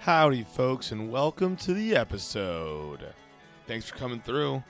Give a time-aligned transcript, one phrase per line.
[0.00, 3.04] Howdy, folks, and welcome to the episode.
[3.66, 4.64] Thanks for coming through.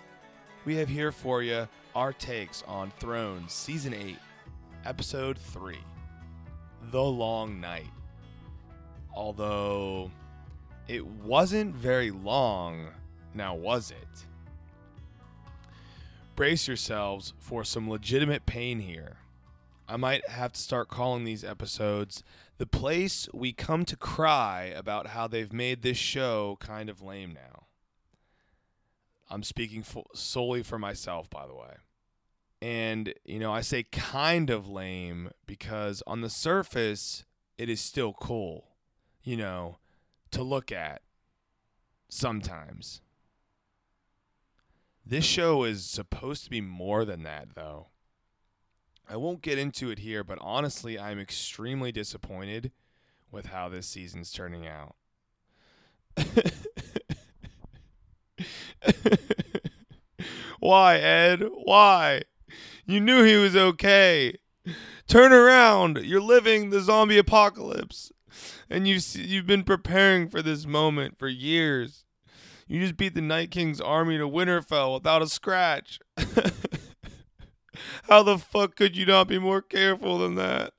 [0.65, 4.17] We have here for you our takes on Thrones Season 8,
[4.85, 5.79] Episode 3
[6.91, 7.93] The Long Night.
[9.15, 10.11] Although
[10.89, 12.89] it wasn't very long,
[13.33, 14.27] now was it?
[16.35, 19.19] Brace yourselves for some legitimate pain here.
[19.89, 22.25] I might have to start calling these episodes
[22.61, 27.33] the place we come to cry about how they've made this show kind of lame
[27.33, 27.69] now.
[29.31, 31.77] I'm speaking fo- solely for myself, by the way.
[32.61, 37.25] And, you know, I say kind of lame because on the surface,
[37.57, 38.67] it is still cool,
[39.23, 39.79] you know,
[40.31, 41.01] to look at
[42.11, 43.01] sometimes.
[45.03, 47.87] This show is supposed to be more than that, though.
[49.11, 52.71] I won't get into it here, but honestly, I'm extremely disappointed
[53.33, 54.95] with how this season's turning out.
[60.61, 61.43] Why, Edd?
[61.65, 62.23] Why?
[62.87, 64.37] You knew he was okay.
[65.09, 65.99] Turn around.
[66.05, 68.13] You're living the zombie apocalypse.
[68.69, 72.05] And you've, you've been preparing for this moment for years.
[72.69, 75.99] You just beat the Night King's army to Winterfell without a scratch.
[78.09, 80.73] How the fuck could you not be more careful than that?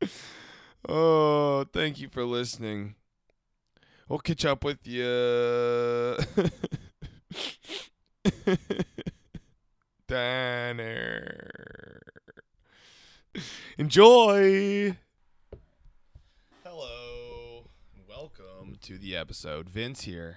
[0.88, 2.94] oh, thank you for listening.
[4.08, 6.16] We'll catch up with you.
[10.08, 12.00] Danner.
[13.78, 14.96] Enjoy.
[16.62, 17.70] Hello.
[18.08, 19.70] Welcome to the episode.
[19.70, 20.36] Vince here.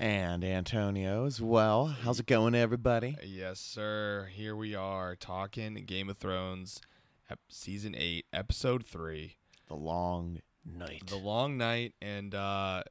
[0.00, 1.86] And Antonio as well.
[1.86, 3.16] How's it going, everybody?
[3.24, 4.28] Yes, sir.
[4.32, 6.80] Here we are talking Game of Thrones,
[7.28, 11.02] ep- season eight, episode three, The long night.
[11.08, 12.84] the long night, and uh,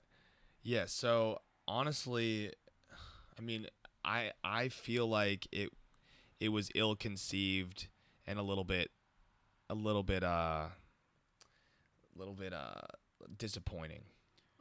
[0.63, 0.83] yeah.
[0.87, 2.51] So honestly,
[3.37, 3.67] I mean,
[4.03, 5.69] I I feel like it
[6.41, 7.87] it was ill conceived
[8.25, 8.91] and a little bit
[9.69, 12.81] a little bit uh a little bit uh
[13.37, 14.01] disappointing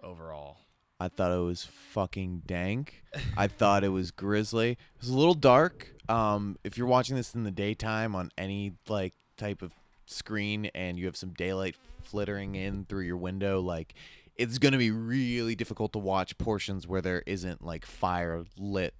[0.00, 0.58] overall.
[0.98, 3.02] I thought it was fucking dank.
[3.36, 4.72] I thought it was grisly.
[4.72, 5.94] It was a little dark.
[6.08, 9.72] Um, if you're watching this in the daytime on any like type of
[10.06, 13.94] screen and you have some daylight flittering in through your window, like
[14.36, 18.94] it's gonna be really difficult to watch portions where there isn't like fire lit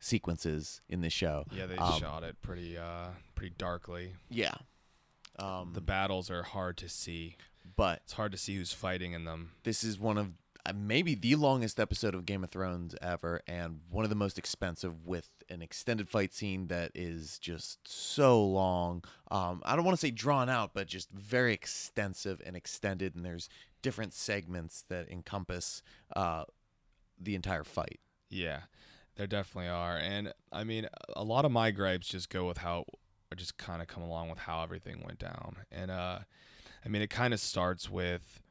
[0.00, 1.44] sequences in the show.
[1.52, 4.12] Yeah, they Um, shot it pretty uh pretty darkly.
[4.30, 4.54] Yeah.
[5.38, 7.36] Um, The battles are hard to see.
[7.76, 9.52] but It's hard to see who's fighting in them.
[9.62, 10.32] this is one of
[10.74, 15.04] maybe the longest episode of Game of Thrones ever, and one of the most expensive
[15.04, 19.02] with an extended fight scene that is just so long.
[19.30, 23.24] Um, I don't want to say drawn out, but just very extensive and extended, and
[23.24, 23.48] there's
[23.82, 25.82] different segments that encompass
[26.14, 26.44] uh,
[27.20, 27.98] the entire fight.
[28.30, 28.60] Yeah,
[29.16, 29.96] there definitely are.
[29.96, 30.86] And I mean,
[31.16, 32.84] a lot of my gripes just go with how,
[33.34, 35.56] just kind of come along with how everything went down.
[35.72, 36.20] And, uh,
[36.84, 38.41] I mean, it kind of starts with,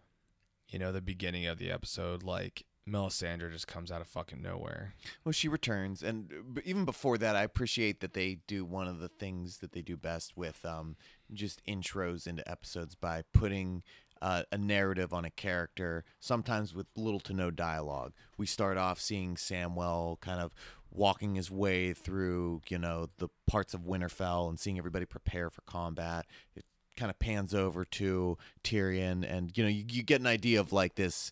[0.71, 2.23] you know, the beginning of the episode.
[2.23, 4.95] Like, Melisandre just comes out of fucking nowhere.
[5.23, 6.31] Well, she returns, and
[6.65, 9.97] even before that, I appreciate that they do one of the things that they do
[9.97, 10.95] best with um,
[11.31, 13.83] just intros into episodes by putting
[14.21, 18.13] uh, a narrative on a character, sometimes with little to no dialogue.
[18.37, 20.53] We start off seeing Samwell kind of
[20.91, 25.61] walking his way through, you know, the parts of Winterfell and seeing everybody prepare for
[25.61, 26.25] combat.
[26.55, 26.65] It
[26.97, 30.73] kind of pans over to Tyrion, and you know, you, you get an idea of
[30.73, 31.31] like this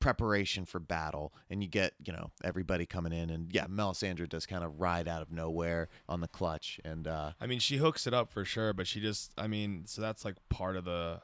[0.00, 4.44] preparation for battle and you get you know everybody coming in and yeah melisandre does
[4.44, 8.06] kind of ride out of nowhere on the clutch and uh I mean, she hooks
[8.06, 11.20] it up for sure, but she just, I mean, so that's like part of the.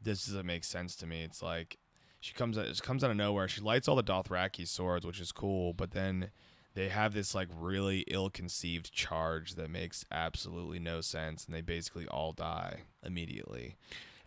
[0.00, 1.22] This doesn't make sense to me.
[1.24, 1.78] It's like
[2.20, 3.48] she comes out, it comes out of nowhere.
[3.48, 6.30] She lights all the Dothraki swords, which is cool, but then
[6.78, 12.06] they have this like really ill-conceived charge that makes absolutely no sense, and they basically
[12.06, 13.74] all die immediately.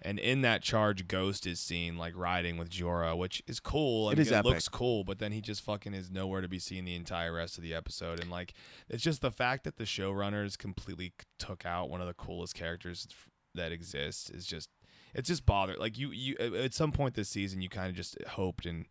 [0.01, 4.09] And in that charge, Ghost is seen like riding with Jorah, which is cool.
[4.09, 6.59] It and is it looks cool, but then he just fucking is nowhere to be
[6.59, 8.19] seen the entire rest of the episode.
[8.19, 8.54] And like,
[8.89, 13.07] it's just the fact that the showrunners completely took out one of the coolest characters
[13.56, 14.69] that exists is just,
[15.13, 15.77] it's just bothered.
[15.77, 18.88] Like you, you at some point this season, you kind of just hoped and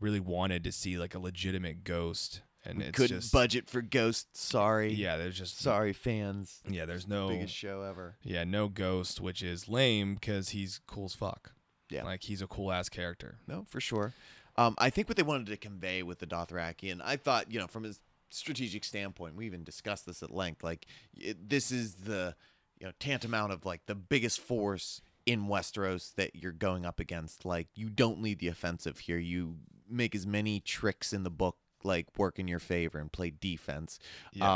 [0.00, 4.36] really wanted to see like a legitimate Ghost, and it's couldn't just budget for ghost
[4.36, 9.20] sorry Yeah, there's just sorry fans Yeah, there's no biggest show ever yeah no Ghost,
[9.20, 11.52] which is lame because he's cool as fuck.
[11.88, 12.04] Yeah.
[12.04, 13.38] like he's a cool ass character.
[13.46, 14.12] no for sure
[14.56, 17.58] um i think what they wanted to convey with the dothraki and i thought you
[17.60, 17.92] know from a
[18.30, 20.86] strategic standpoint we even discussed this at length like
[21.16, 22.34] it, this is the
[22.80, 27.44] you know tantamount of like the biggest force in Westeros that you're going up against.
[27.44, 29.18] Like you don't lead the offensive here.
[29.18, 29.56] You
[29.90, 33.98] make as many tricks in the book like work in your favor and play defense.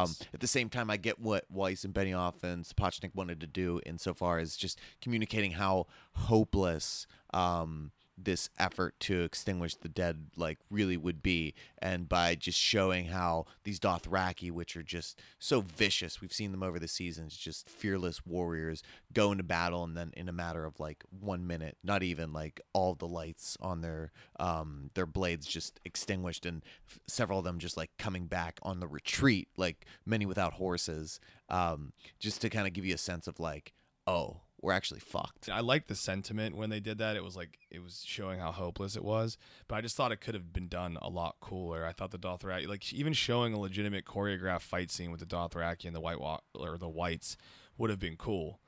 [0.02, 3.46] Um, at the same time, I get what Weiss and Benioff and Sapochnik wanted to
[3.46, 7.92] do insofar as just communicating how hopeless um,
[8.24, 13.46] this effort to extinguish the dead like really would be, and by just showing how
[13.64, 18.24] these Dothraki, which are just so vicious, we've seen them over the seasons, just fearless
[18.26, 18.82] warriors
[19.12, 22.60] go into battle, and then in a matter of like one minute, not even like
[22.72, 27.58] all the lights on their um their blades just extinguished, and f- several of them
[27.58, 32.66] just like coming back on the retreat, like many without horses, um, just to kind
[32.66, 33.72] of give you a sense of like,
[34.06, 35.48] oh, we're actually fucked.
[35.48, 37.16] I like the sentiment when they did that.
[37.16, 40.20] It was like it was showing how hopeless it was, but I just thought it
[40.20, 41.86] could have been done a lot cooler.
[41.86, 45.86] I thought the Dothraki, like even showing a legitimate choreographed fight scene with the Dothraki
[45.86, 47.36] and the White Wa- or the Whites,
[47.78, 48.60] would have been cool.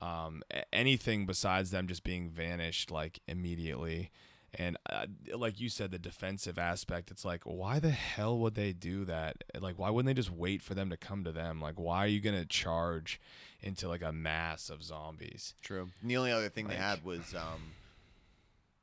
[0.00, 0.42] Um,
[0.72, 4.10] anything besides them just being vanished like immediately,
[4.54, 7.10] and uh, like you said, the defensive aspect.
[7.10, 9.44] It's like, why the hell would they do that?
[9.58, 11.60] Like, why wouldn't they just wait for them to come to them?
[11.60, 13.20] Like, why are you gonna charge
[13.60, 15.54] into like a mass of zombies?
[15.62, 15.90] True.
[16.00, 17.72] And the only other thing they had was, um,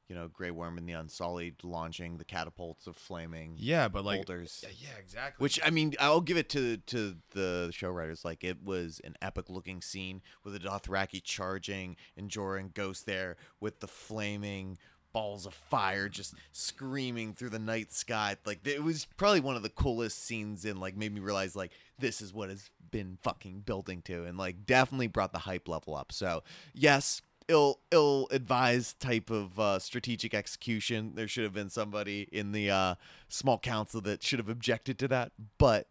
[0.08, 4.20] you know, Grey Worm and the Unsullied launching the catapults of flaming Yeah, but like
[4.28, 4.64] boulders.
[4.64, 5.44] Yeah, yeah, exactly.
[5.44, 8.24] Which I mean, I'll give it to to the show writers.
[8.24, 13.08] Like it was an epic looking scene with the Dothraki charging and Jorah and Ghost
[13.08, 14.78] there with the flaming
[15.16, 18.36] balls of fire just screaming through the night sky.
[18.46, 21.72] Like it was probably one of the coolest scenes and like made me realize like
[21.98, 25.96] this is what has been fucking building to and like definitely brought the hype level
[25.96, 26.12] up.
[26.12, 27.22] So yes.
[27.48, 31.12] Ill, ill advised type of uh, strategic execution.
[31.14, 32.96] There should have been somebody in the uh,
[33.30, 35.88] small council that should have objected to that, but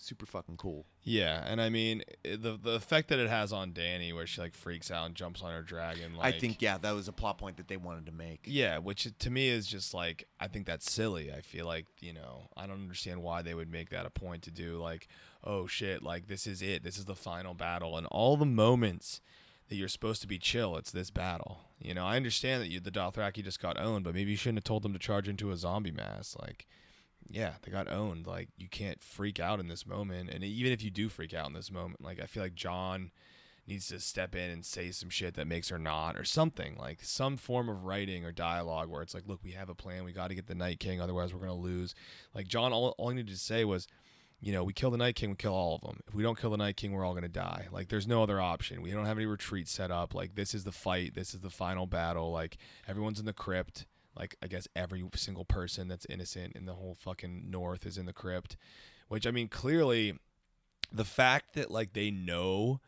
[0.00, 0.86] super fucking cool.
[1.02, 4.40] yeah, and I mean eh, the the effect that it has on Dany, where she
[4.40, 6.16] like freaks out and jumps on her dragon.
[6.16, 8.40] Like, I think yeah, that was a plot point that they wanted to make.
[8.44, 11.32] Yeah, which to me is just like I think that's silly.
[11.32, 14.42] I feel like you know I don't understand why they would make that a point
[14.44, 15.08] to do like
[15.44, 19.20] oh shit like this is it this is the final battle and all the moments
[19.68, 21.60] that you're supposed to be chill it's this battle.
[21.78, 24.58] You know I understand that you the Dothraki just got owned, but maybe you shouldn't
[24.58, 26.66] have told them to charge into a zombie mass like.
[27.30, 28.26] Yeah, they got owned.
[28.26, 31.46] Like you can't freak out in this moment, and even if you do freak out
[31.46, 33.12] in this moment, like I feel like Jon
[33.70, 36.98] needs to step in and say some shit that makes her not or something like
[37.02, 40.04] some form of writing or dialogue where it's like look we have a plan.
[40.04, 41.94] We got to get the night king otherwise we're going to lose.
[42.34, 43.86] Like jon all, all he needed to say was
[44.40, 46.38] you know we kill the night king we kill all of them if we don't
[46.38, 47.68] kill the night king we're all going to die.
[47.70, 48.82] Like there's no other option.
[48.82, 50.14] We don't have any retreat set up.
[50.14, 51.14] Like this is the fight.
[51.14, 52.32] This is the final battle.
[52.32, 53.86] Like everyone's in the crypt
[54.16, 58.06] like i guess every single person that's innocent in the whole fucking north is in
[58.06, 58.56] the crypt
[59.08, 60.18] which i mean clearly
[60.92, 62.80] the fact that like they know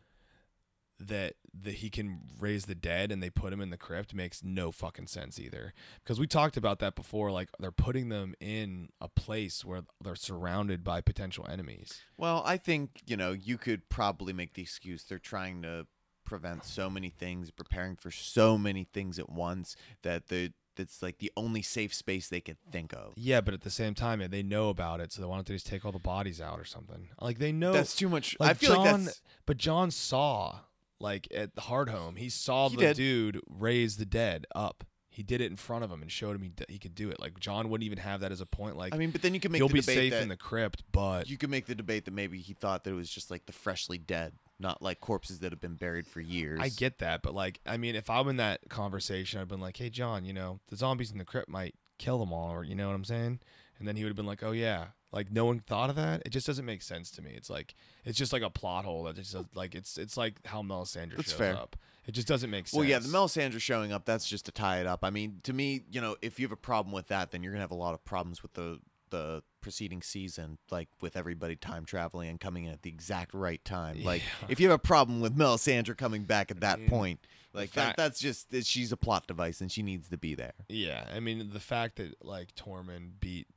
[0.99, 4.43] that that he can raise the dead and they put him in the crypt makes
[4.43, 5.73] no fucking sense either.
[6.03, 7.31] Because we talked about that before.
[7.31, 12.01] Like they're putting them in a place where they're surrounded by potential enemies.
[12.17, 15.87] Well, I think you know you could probably make the excuse they're trying to
[16.25, 21.19] prevent so many things, preparing for so many things at once that the that's like
[21.19, 23.13] the only safe space they could think of.
[23.15, 25.53] Yeah, but at the same time, yeah, they know about it, so they want to
[25.53, 27.09] just take all the bodies out or something.
[27.21, 28.35] Like they know That's too much.
[28.39, 30.59] Like I feel Jon, like that's but Jon saw
[30.99, 32.95] like at the Hardhome, he saw He the did.
[32.97, 34.83] dude raise the dead up.
[35.09, 37.11] He did it in front of him and showed him he, d- he could do
[37.11, 37.19] it.
[37.19, 38.77] Like Jon wouldn't even have that as a point.
[38.77, 40.37] Like I mean, but then you can make you'll the be debate safe in the
[40.37, 43.29] crypt, but you could make the debate that maybe he thought that it was just
[43.29, 46.59] like the freshly dead, not like corpses that have been buried for years.
[46.61, 49.77] I get that, but like, I mean, if I'm in that conversation, I've been like,
[49.77, 52.75] "Hey, Jon, you know, the zombies in the crypt might kill them all," or you
[52.75, 53.39] know what I'm saying?
[53.79, 56.21] And then he would have been like, "Oh yeah," like no one thought of that.
[56.25, 57.31] It just doesn't make sense to me.
[57.35, 60.61] It's like it's just like a plot hole that just like it's it's like how
[60.61, 61.55] Melisandre That's shows fair.
[61.55, 61.75] up.
[62.05, 62.77] It just doesn't make sense.
[62.77, 65.03] Well, yeah, the Melisandre showing up, that's just to tie it up.
[65.03, 67.53] I mean, to me, you know, if you have a problem with that, then you're
[67.53, 68.79] going to have a lot of problems with the
[69.09, 73.63] the preceding season, like with everybody time traveling and coming in at the exact right
[73.65, 74.03] time.
[74.03, 77.19] Like, if you have a problem with Melisandre coming back at that mean, point,
[77.53, 80.53] like that, that's just that she's a plot device and she needs to be there.
[80.69, 83.47] Yeah, I mean the fact that like Tormund beat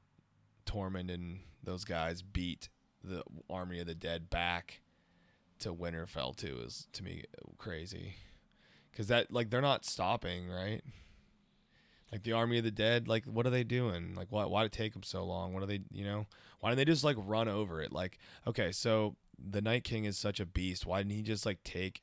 [0.65, 2.69] Tormund and those guys beat
[3.03, 4.81] the army of the dead back
[5.59, 7.25] to Winterfell too is to me
[7.59, 8.15] crazy.
[8.95, 10.83] Cuz that like they're not stopping, right?
[12.13, 14.15] Like the army of the dead, like what are they doing?
[14.15, 15.53] Like why why did it take them so long?
[15.53, 16.27] What are they, you know?
[16.61, 17.93] Why didn't they just like run over it?
[17.93, 20.87] Like okay, so the Night King is such a beast.
[20.87, 22.03] Why didn't he just like take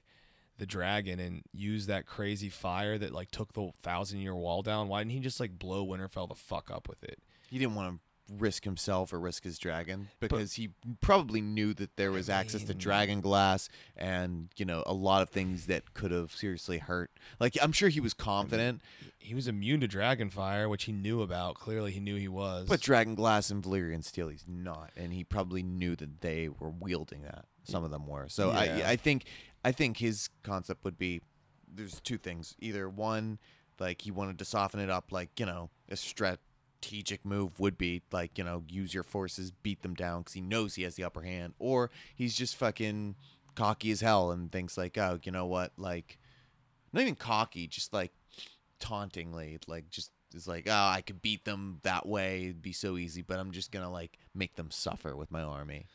[0.58, 4.88] the dragon and use that crazy fire that like took the thousand year wall down.
[4.88, 7.20] Why didn't he just like blow Winterfell the fuck up with it?
[7.50, 8.00] He didn't want to
[8.40, 10.70] risk himself or risk his dragon because he
[11.02, 15.30] probably knew that there was access to dragon glass and you know a lot of
[15.30, 17.12] things that could have seriously hurt.
[17.40, 18.82] Like I'm sure he was confident,
[19.20, 21.56] He was immune to dragon fire, which he knew about.
[21.56, 22.68] Clearly, he knew he was.
[22.68, 26.70] but dragon glass and Valyrian steel he's not, and he probably knew that they were
[26.70, 27.46] wielding that.
[27.64, 28.28] Some of them were.
[28.30, 28.82] So Yeah.
[28.86, 29.26] I I think
[29.64, 31.22] I think his concept would be
[31.76, 32.56] there's two things.
[32.60, 33.40] Either one,
[33.80, 35.96] like he wanted to soften it up, like you know a
[36.84, 40.42] strategic move would be like you know use your forces, beat them down because he
[40.42, 43.16] knows he has the upper hand, or he's just fucking
[43.56, 45.72] cocky as hell and thinks like oh you know what?
[45.78, 46.20] Like
[46.92, 48.12] not even cocky, just like
[48.80, 52.98] tauntingly, like just is like, oh, I could beat them that way, it'd be so
[52.98, 55.88] easy, but I'm just gonna like make them suffer with my army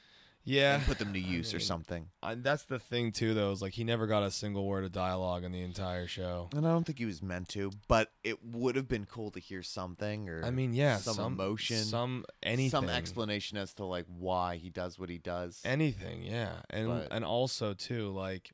[0.49, 2.09] yeah, and put them to use or mean- something.
[2.23, 3.35] I, that's the thing too.
[3.35, 6.49] Though is like he never got a single word of dialogue in the entire show.
[6.55, 9.41] And I don't think he was meant to, but it would have been cool to
[9.41, 13.85] hear something or I mean, yeah, some, some emotion, some anything, some explanation as to
[13.85, 15.61] like why he does what he does.
[15.65, 18.51] anything, yeah, and But- and also too like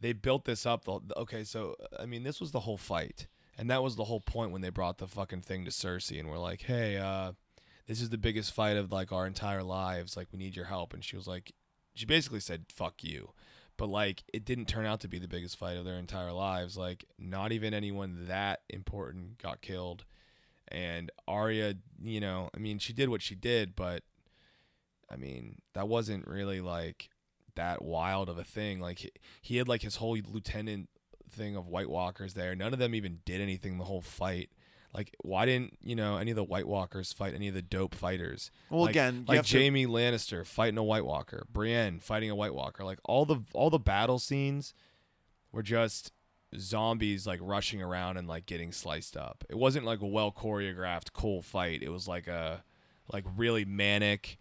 [0.00, 0.84] they built this up.
[0.84, 3.26] The, okay, so I mean, this was the whole fight,
[3.58, 6.28] and that was the whole point when they brought the fucking thing to Cersei, and
[6.30, 7.32] we're like, hey, uh,
[7.88, 10.16] this is the biggest fight of like our entire lives.
[10.16, 11.52] Like, we need your help, and she was like,
[11.94, 13.32] she basically said, fuck you.
[13.78, 16.76] But like it didn't turn out to be the biggest fight of their entire lives.
[16.76, 20.04] Like not even anyone that important got killed.
[20.66, 24.02] And Arya, you know, I mean, she did what she did, but
[25.08, 27.08] I mean, that wasn't really like
[27.54, 28.80] that wild of a thing.
[28.80, 30.88] Like he, he had like his whole lieutenant
[31.30, 32.54] thing of White Walkers there.
[32.56, 34.50] None of them even did anything the whole fight.
[34.94, 37.94] Like, why didn't you know any of the White Walkers fight any of the dope
[37.94, 38.50] fighters?
[38.70, 42.34] well, like, again, like have to- Jaime Lannister fighting a White Walker, Brienne fighting a
[42.34, 42.84] White Walker.
[42.84, 44.74] Like all the all the battle scenes
[45.52, 46.12] were just
[46.58, 49.44] zombies like rushing around and like getting sliced up.
[49.50, 51.82] It wasn't like a well choreographed cool fight.
[51.82, 52.64] It was like a
[53.12, 54.38] like really manic,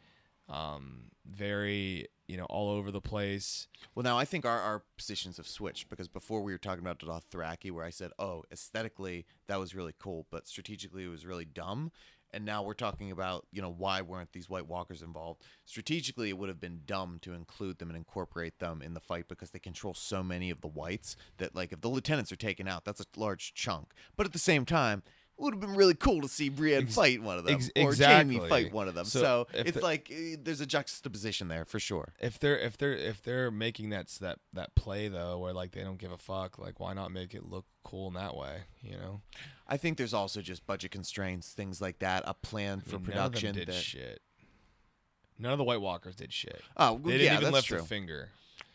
[0.49, 3.67] um, very you know all over the place.
[3.95, 6.99] Well, now I think our, our positions have switched because before we were talking about
[6.99, 11.45] Dothraki, where I said, "Oh, aesthetically that was really cool, but strategically it was really
[11.45, 11.91] dumb."
[12.31, 15.43] And now we're talking about, you know, why weren't these White Walkers involved?
[15.65, 19.29] Strategically, it would have been dumb to include them and incorporate them in the fight
[19.29, 22.67] because they control so many of the whites that, like, if the lieutenants are taken
[22.67, 23.93] out, that's a large chunk.
[24.17, 25.03] But at the same time,
[25.37, 27.69] it would have been really cool to see Brienne Ex- fight one of them ex-
[27.75, 28.35] or exactly.
[28.37, 29.05] Jaime fight one of them.
[29.05, 32.13] So So, it's the- like eh, there's a juxtaposition there for sure.
[32.19, 35.83] If they're if they're if they're making that that that play though, where like they
[35.83, 38.61] don't give a fuck, like why not make it look cool in that way?
[38.81, 39.21] You know,
[39.67, 43.05] I think there's also just budget constraints, things like that, a plan I for mean,
[43.05, 43.47] production.
[43.55, 44.21] None of them did that, shit.
[45.39, 46.61] None of the White Walkers did shit.
[46.77, 47.79] oh, They didn't yeah, even that's lift true.
[47.79, 48.29] a finger.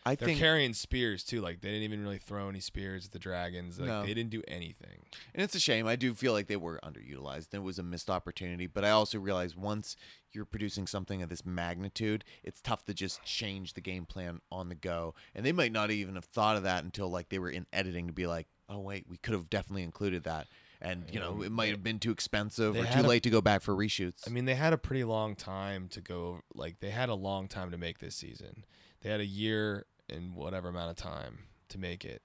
[0.05, 1.41] I They're think, carrying spears too.
[1.41, 3.79] Like they didn't even really throw any spears at the dragons.
[3.79, 4.03] Like No.
[4.03, 5.07] they didn't do anything.
[5.35, 5.87] and it's a shame.
[5.87, 7.55] I do feel like they were underutilized.
[7.55, 9.97] It was a missed opportunity, but I also realize once
[10.33, 14.69] you're producing something of this magnitude, it's tough to just change the game plan on
[14.69, 15.15] the go.
[15.35, 18.07] And they might not even have thought of that until like they were in editing
[18.09, 20.47] to be like, "Oh wait, we could have definitely included that."
[20.81, 23.23] And you know, it might have been too expensive they or had too a- late
[23.23, 24.27] to go back for reshoots.
[24.27, 26.41] I mean, they had a pretty long time to go.
[26.55, 28.65] Like they had a long time to make this season.
[29.03, 32.23] They had a year and whatever amount of time to make it.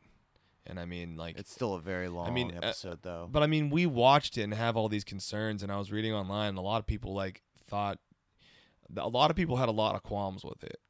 [0.66, 3.30] And I mean, like it's still a very long I mean, uh, episode, though.
[3.32, 6.14] But I mean, we watched it and have all these concerns, and I was reading
[6.14, 8.00] online, and a lot of people like thought,
[8.96, 10.82] a lot of people had a lot of qualms with it,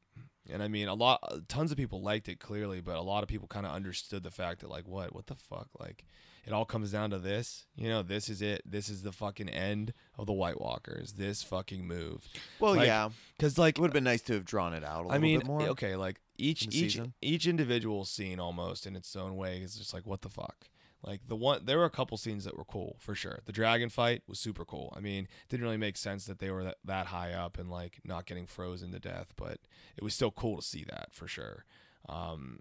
[0.50, 3.28] and I mean, a lot, tons of people liked it clearly, but a lot of
[3.28, 6.04] people kind of understood the fact that like, what, what the fuck, like,
[6.48, 9.50] it all comes down to this, you know, this is it, this is the fucking
[9.50, 12.26] end of the White Walkers, this fucking move,
[12.58, 15.00] well, like, yeah, because like it would have been nice to have drawn it out
[15.00, 15.62] a little I mean, bit more.
[15.68, 17.12] okay, like each each season.
[17.20, 20.68] each individual scene almost in its own way is just like what the fuck.
[21.02, 23.40] Like the one, there were a couple scenes that were cool for sure.
[23.44, 24.92] The dragon fight was super cool.
[24.96, 27.70] I mean, it didn't really make sense that they were that, that high up and
[27.70, 29.58] like not getting frozen to death, but
[29.96, 31.64] it was still cool to see that for sure.
[32.08, 32.60] Um,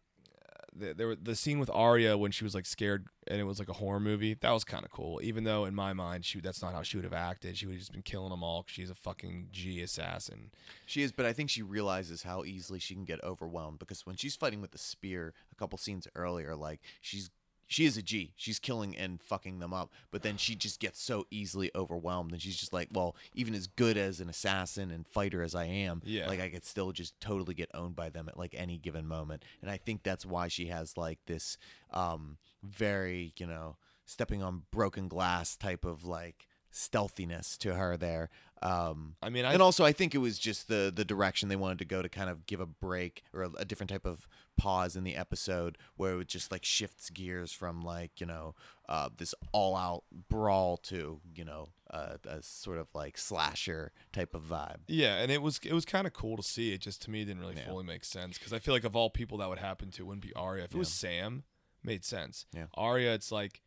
[0.80, 3.60] the, there were the scene with Arya when she was like scared and it was
[3.60, 4.36] like a horror movie.
[4.36, 6.98] That was kind of cool, even though in my mind she that's not how she
[6.98, 7.58] would have acted.
[7.58, 8.66] She would have just been killing them all.
[8.68, 10.52] she's a fucking G assassin.
[10.86, 14.16] She is, but I think she realizes how easily she can get overwhelmed because when
[14.16, 17.30] she's fighting with the spear a couple scenes earlier, like she's
[17.68, 18.34] she is a G.
[18.38, 22.42] She's killing and fucking them up, but then she just gets so easily overwhelmed and
[22.42, 26.02] she's just like, well, even as good as an assassin and fighter as I am,
[26.06, 26.28] Yeah.
[26.28, 29.44] like I could still just totally get owned by them at like any given moment.
[29.62, 31.58] And I think that's why she has like this
[31.92, 38.30] um very, you know, stepping on broken glass type of like stealthiness to her there
[38.62, 41.56] Um, I mean, I and also, I think it was just the the direction they
[41.56, 44.28] wanted to go to kind of give a break or a, a different type of
[44.58, 48.56] pause in the episode where it just like shifts gears from like you know
[48.90, 54.34] uh, this all out brawl to you know uh, a sort of like slasher type
[54.34, 54.78] of vibe.
[54.88, 56.74] Yeah, and it was it was kind of cool to see.
[56.74, 57.66] It just to me didn't really Yeah.
[57.66, 60.06] fully make sense because I feel like of all people that would happen to it
[60.06, 60.66] wouldn't be Arya.
[60.66, 61.44] If it was Sam,
[61.84, 62.46] made sense.
[62.54, 62.66] Yeah.
[62.74, 63.62] Arya, it's like,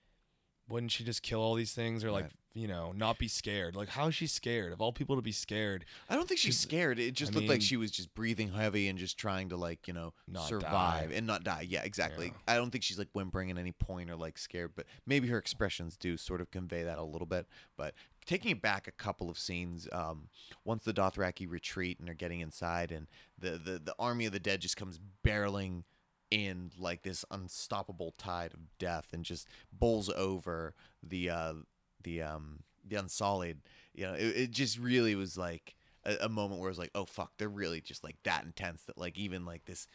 [0.71, 2.33] wouldn't she just kill all these things or like Right.
[2.55, 3.75] you know not be scared?
[3.77, 5.85] Like how is she scared of all people to be scared?
[6.09, 6.99] I don't think she's She's- scared.
[6.99, 9.87] It just I looked like she was just breathing heavy and just trying to like
[9.89, 11.17] you know Not survive die.
[11.17, 11.67] and not die.
[11.69, 12.27] Yeah, exactly.
[12.27, 12.55] Yeah.
[12.55, 15.39] I don't think she's like whimpering at any point or like scared, but maybe her
[15.39, 17.47] expressions do sort of convey that a little bit.
[17.77, 17.95] But
[18.27, 20.29] taking it back a couple of scenes, um,
[20.65, 23.07] once the Dothraki retreat and are getting inside, and
[23.39, 25.83] the the the army of the dead just comes barreling
[26.31, 31.55] in like this unstoppable tide of death and just bowls over the uh
[32.03, 33.59] the um the unsullied
[33.95, 36.93] you know it, it just really was like a, a moment where it was like
[36.95, 39.87] oh fuck they're really just like that intense that like even like this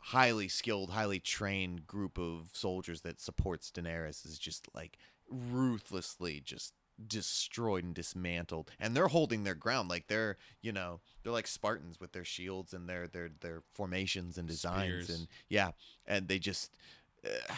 [0.00, 4.98] highly skilled highly trained group of soldiers that supports Daenerys is just like
[5.28, 6.72] ruthlessly just
[7.06, 12.00] destroyed and dismantled and they're holding their ground like they're you know they're like spartans
[12.00, 15.18] with their shields and their their their formations and designs Spears.
[15.18, 15.70] and yeah
[16.06, 16.76] and they just
[17.24, 17.54] uh,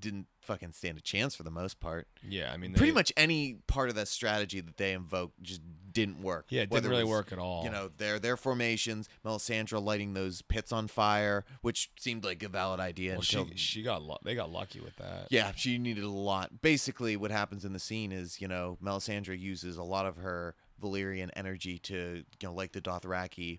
[0.00, 3.58] didn't fucking stand a chance for the most part Yeah, I mean pretty much any
[3.66, 5.60] part of that strategy that they invoked just
[5.92, 7.64] didn't work Yeah, it Whether didn't really was, work at all.
[7.64, 12.48] you know their their formations melisandre lighting those pits on fire which seemed like a
[12.48, 15.26] valid idea well, she until she got they got lucky with that.
[15.30, 16.60] yeah, she needed a lot.
[16.62, 20.54] Basically, what happens in the scene is, you know, Melisandre uses a lot of her
[20.82, 23.58] Valyrian energy to, you know, like the Dothraki,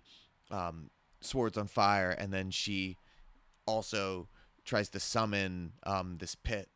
[0.50, 2.96] um, swords on fire, and then she
[3.66, 4.28] also
[4.70, 6.68] tries to summon um, this pit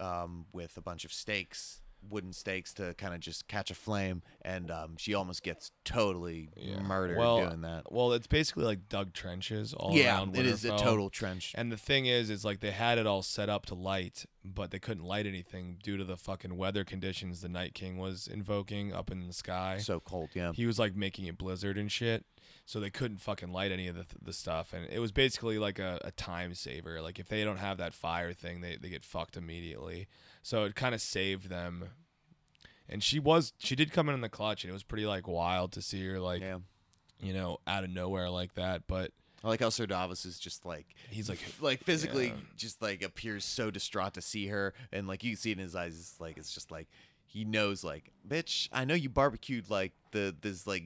[0.00, 4.22] um, with a bunch of stakes, wooden stakes, to kind of just catch a flame,
[4.40, 6.80] and um, she almost gets totally Yeah.
[6.80, 7.92] murdered well, doing that.
[7.92, 10.36] Well, it's basically like dug trenches all Yeah, around.
[10.38, 10.78] it is a Winterfell.
[10.78, 11.52] total trench.
[11.54, 14.70] And the thing is, is like they had it all set up to light, but
[14.70, 18.92] they couldn't light anything due to the fucking weather conditions the Night King was invoking
[18.94, 19.76] up in the sky.
[19.78, 20.52] So cold, yeah.
[20.52, 22.24] he was like making it blizzard and shit,
[22.66, 24.72] so they couldn't fucking light any of the, the stuff.
[24.72, 27.02] And it was basically like a, a time saver.
[27.02, 30.08] Like if they don't have that fire thing, they they get fucked immediately.
[30.42, 31.90] So it kind of saved them.
[32.88, 35.26] And she was she did come in in the clutch, and it was pretty like
[35.26, 36.58] wild to see her like yeah.
[37.20, 38.82] you know out of nowhere like that.
[38.86, 42.34] But I like how Sir Davos is just like he's like like physically Yeah.
[42.56, 45.64] just like appears so distraught to see her and like you can see it in
[45.64, 46.88] his eyes it's like it's just like
[47.26, 50.84] he knows like bitch i know you barbecued like the this like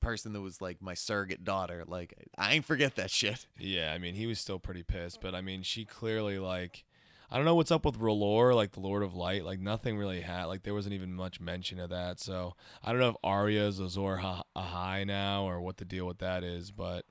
[0.00, 3.98] person that was like my surrogate daughter like i ain't forget that shit Yeah, I
[3.98, 6.84] mean, he was still pretty pissed, but I mean, she clearly like
[7.30, 10.20] I don't know what's up with R'hllor, like the Lord of Light, like nothing really
[10.22, 12.18] had like there wasn't even much mention of that.
[12.18, 16.06] So, I don't know if Arya is Azor Ha- Ahai now or what the deal
[16.06, 17.04] with that is, but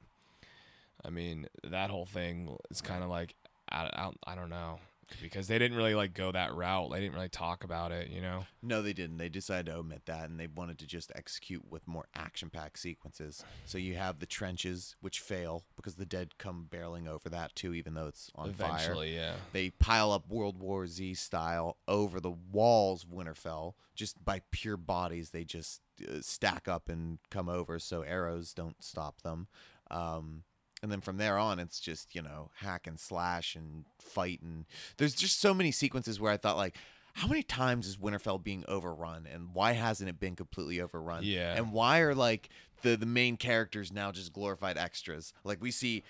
[1.06, 3.36] I mean, that whole thing is kind of like
[3.72, 3.90] I,
[4.26, 4.80] I, I don't know
[5.22, 6.92] because they didn't really like go that route.
[6.92, 8.46] They didn't really talk about it, you know.
[8.62, 11.88] no they didn't they decided to omit that and they wanted to just execute with
[11.88, 16.68] more action packed sequences so you have the trenches which fail because the dead come
[16.70, 19.34] barreling over that too even though it's on fire Eventually, yeah.
[19.54, 24.78] They pile up World War Z style over the walls of Winterfell just by pure
[24.78, 25.30] bodies.
[25.32, 29.48] They just uh, stack up and come over so arrows don't stop them.
[29.92, 30.44] Um,
[30.82, 34.66] and then from there on, it's just you know hack and slash and fight and
[34.98, 36.76] there's just so many sequences where I thought like.
[37.14, 41.24] How many times is Winterfell being overrun, and why hasn't it been completely overrun?
[41.24, 41.56] Yeah.
[41.58, 42.50] and why are like
[42.82, 45.34] the the main characters now just glorified extras?
[45.44, 46.04] Like we see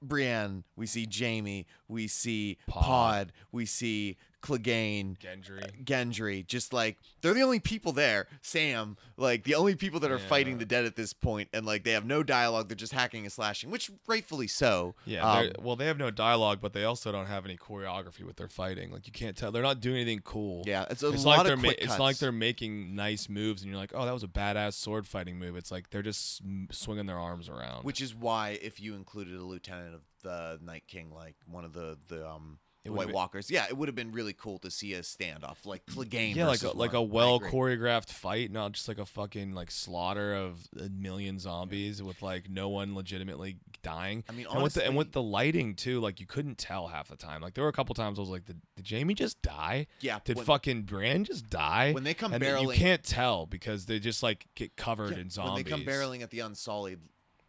[0.00, 2.82] Brienne, we see Jaime, we see Pod.
[2.82, 5.84] Pod, we see Clegane, Gendry.
[5.84, 6.46] Gendry.
[6.46, 8.26] Just like they're the only people there.
[8.42, 10.26] Sam, like the only people that are Yeah.
[10.26, 12.68] fighting the dead at this point, and like they have no dialogue.
[12.68, 14.94] They're just hacking and slashing, which rightfully so.
[15.04, 18.36] Yeah, Um, well, they have no dialogue, but they also don't have any choreography with
[18.36, 18.90] their fighting.
[18.90, 20.62] Like you can't tell; they're not doing anything cool.
[20.66, 20.86] yeah.
[20.90, 23.70] It's a it's lot like they're of ma- it's like they're making nice moves, and
[23.70, 25.56] you're like, oh, that was a badass sword fighting move.
[25.56, 27.84] It's like they're just swinging their arms around.
[27.84, 31.72] which is why if you included a lieutenant of the Night King, like one of
[31.72, 32.58] the the um.
[32.82, 34.94] It the would've White been- Walkers, yeah, it would have been really cool to see
[34.94, 36.34] a standoff like Clegane.
[36.34, 40.34] yeah, like a, like a well choreographed fight, not just like a fucking like slaughter
[40.34, 44.24] of a million zombies with like no one legitimately dying.
[44.30, 47.08] I mean, and with the and with the lighting too, like you couldn't tell half
[47.08, 47.42] the time.
[47.42, 49.86] Like there were a couple times I was like, did, did Jaime just die?
[50.00, 51.92] Yeah, Did when- fucking Bran just die?
[51.92, 55.18] when they come and barreling- you can't tell because they just like get covered Yeah,
[55.18, 55.52] in zombies.
[55.52, 57.00] When they come barreling at the Unsullied,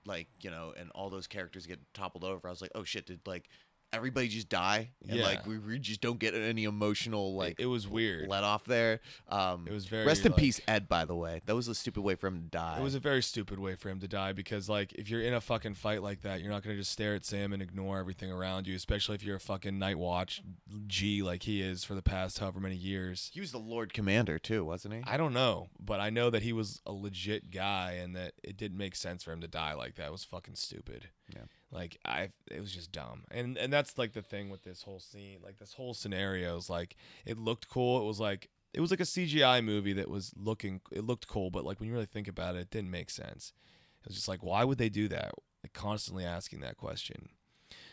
[0.06, 3.06] like you know, and all those characters get toppled over, I was like, oh shit,
[3.06, 3.48] did like
[3.94, 5.26] everybody just die and Yeah.
[5.26, 8.28] like we, we just don't get any emotional like it was weird.
[8.30, 9.02] let off there.
[9.28, 10.88] Um, It was very, rest in like- peace, Edd.
[10.88, 12.80] By the way, that was a stupid way for him to die.
[12.80, 15.34] It was a very stupid way for him to die because, like, if you're in
[15.34, 18.32] a fucking fight like that, you're not gonna just stare at Sam and ignore everything
[18.32, 20.42] around you, especially if you're a fucking Night Watch
[20.88, 23.30] G like he is for the past however many years.
[23.34, 25.02] he was the Lord Commander too, wasn't he?
[25.06, 28.56] I don't know, but I know that he was a legit guy and that it
[28.58, 30.08] didn't make sense for him to die like that.
[30.08, 31.10] It was fucking stupid.
[31.34, 31.44] Yeah.
[31.72, 35.00] Like I, it was just dumb, and and that's like the thing with this whole
[35.00, 38.02] scene, like this whole scenario is like it looked cool.
[38.02, 41.50] It was like it was like a CGI movie that was looking, it looked cool,
[41.50, 43.54] but like when you really think about it, it didn't make sense.
[44.02, 45.32] It was just like, why would they do that?
[45.64, 47.30] Like constantly asking that question.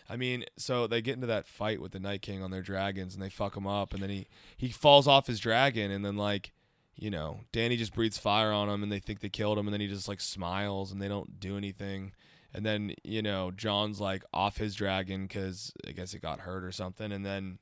[0.09, 3.15] I mean, so they get into that fight with the Night King on their dragons,
[3.15, 6.17] and they fuck him up, and then he he falls off his dragon, and then
[6.17, 6.53] like,
[6.97, 9.75] you know, Dany just breathes fire on him, and they think they killed him, and
[9.75, 12.13] then he just like smiles, and they don't do anything,
[12.59, 16.65] and then you know Jon's like off his dragon because I guess it got hurt
[16.65, 17.59] or something, and then.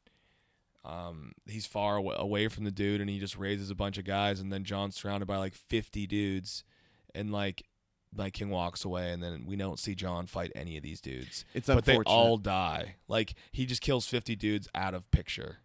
[0.85, 4.39] Um, he's far away from the dude, and he just raises a bunch of guys,
[4.39, 6.63] and then Jon's surrounded by like fifty dudes,
[7.13, 7.65] and like,
[8.17, 11.45] Night King walks away, and then we don't see Jon fight any of these dudes
[11.55, 12.95] It's but they all die.
[13.09, 15.59] Like he just kills fifty dudes out of picture.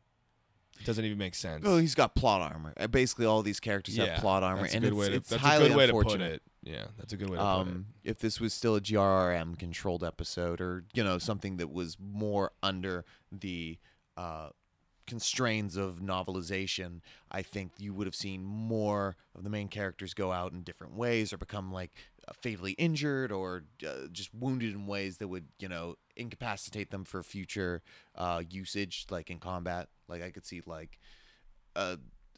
[0.79, 1.63] It doesn't even make sense.
[1.63, 2.73] Well, he's got plot armor.
[2.75, 5.29] Uh, Basically, all these characters yeah, have plot armor, and good it's, way to, it's
[5.29, 6.41] that's highly a good way to put unfortunate.
[6.63, 7.71] Yeah, that's a good way to put it.
[7.71, 11.97] Um, if this was still a GRRM controlled episode, or you know something that was
[11.99, 13.79] more under the
[14.15, 14.49] uh,
[15.07, 20.31] constraints of novelization, I think you would have seen more of the main characters go
[20.31, 21.91] out in different ways, or become like
[22.27, 27.05] uh, fatally injured, or uh, just wounded in ways that would you know incapacitate them
[27.05, 27.81] for future
[28.15, 29.89] uh, usage, like in combat.
[30.07, 30.99] Like I could see like
[31.75, 31.95] uh,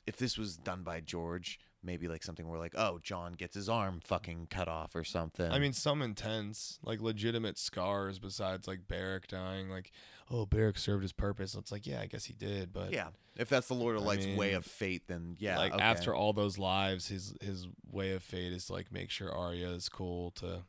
[0.08, 3.70] if this was done by George, maybe like something where like, oh, Jon gets his
[3.70, 5.52] arm fucking cut off or something.
[5.52, 9.70] I mean, some intense, like legitimate scars besides like Beric dying.
[9.70, 9.92] Like,
[10.32, 11.56] oh, Beric served his purpose.
[11.56, 14.06] It's like, yeah, I guess he did, but yeah, if that's the Lord of I
[14.06, 15.84] Light's way of fate, then yeah, like okay.
[15.84, 19.70] after all those lives, his his way of fate is to like make sure Arya
[19.70, 20.64] is cool to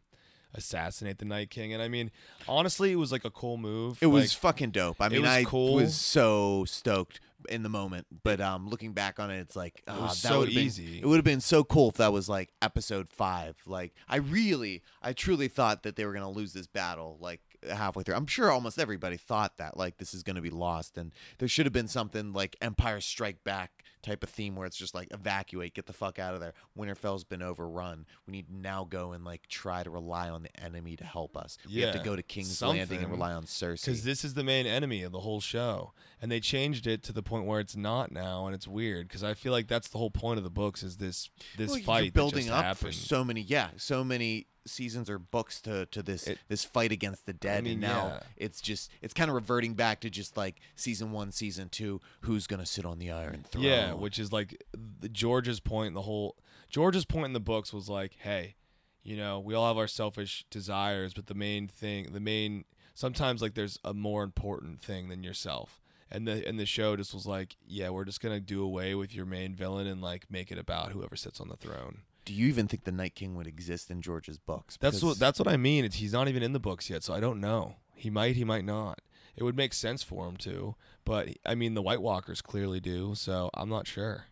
[0.54, 1.72] assassinate the Night King.
[1.72, 2.10] And I mean,
[2.48, 3.98] honestly, it was like a cool move.
[4.00, 4.96] it was Like, fucking dope.
[5.00, 5.74] I mean, was I cool.
[5.74, 9.84] was so stoked in the moment, but um, looking back on it, it's like It
[9.88, 10.98] ah, was that so would've been- easy.
[11.00, 13.56] it would have been so cool if that was like episode five.
[13.66, 17.18] Like, I really, I truly thought that they were gonna lose this battle.
[17.20, 20.98] Like halfway through, I'm sure almost everybody thought that like this is gonna be lost,
[20.98, 24.76] and there should have been something like Empire Strike Back type of theme where it's
[24.76, 26.52] just like evacuate, get the fuck out of there.
[26.78, 28.06] Winterfell's been overrun.
[28.26, 31.36] We need to now go and like try to rely on the enemy to help
[31.36, 31.58] us.
[31.66, 33.84] We have to go to King's Landing and rely on Cersei.
[33.86, 37.12] because this is the main enemy of the whole show and they changed it to
[37.12, 39.98] the point where it's not now and it's weird because i feel like that's the
[39.98, 43.24] whole point of the books is this this Well, fight building up just for so
[43.24, 47.32] many yeah so many seasons or books to to this It- this fight against the
[47.32, 47.64] dead.
[47.64, 48.20] Mean, and now yeah.
[48.36, 52.46] it's just it's kind of reverting back to just like season one season two who's
[52.46, 53.64] gonna sit on the iron throne?
[53.64, 54.62] Yeah which is like
[55.00, 56.36] the george's point the whole
[56.68, 58.56] george's point in the books was like hey
[59.02, 63.42] you know we all have our selfish desires but the main thing the main sometimes
[63.42, 65.80] like there's a more important thing than yourself.
[66.10, 69.12] And the and the show just was like yeah we're just gonna do away with
[69.14, 72.46] your main villain and like make it about whoever sits on the throne do you
[72.46, 75.56] even think the night king would exist in george's books That's what that's what I
[75.56, 75.84] mean.
[75.84, 77.76] It's, he's not even in the books yet, so I don't know.
[77.94, 79.00] He might, he might not.
[79.36, 83.14] It would make sense for him to, but I mean, the White Walkers clearly do,
[83.14, 84.26] so I'm not sure.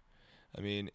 [0.56, 0.90] I mean,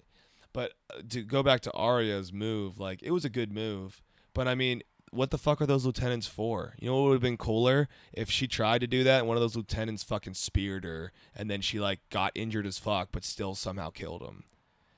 [0.53, 4.01] but uh, to go back to Arya's move, like it was a good move,
[4.33, 6.73] but I mean, what the fuck are those lieutenants for?
[6.79, 9.37] You know what would have been cooler if she tried to do that and one
[9.37, 13.23] of those lieutenants fucking speared her and then she like got injured as fuck but
[13.23, 14.43] still somehow killed him.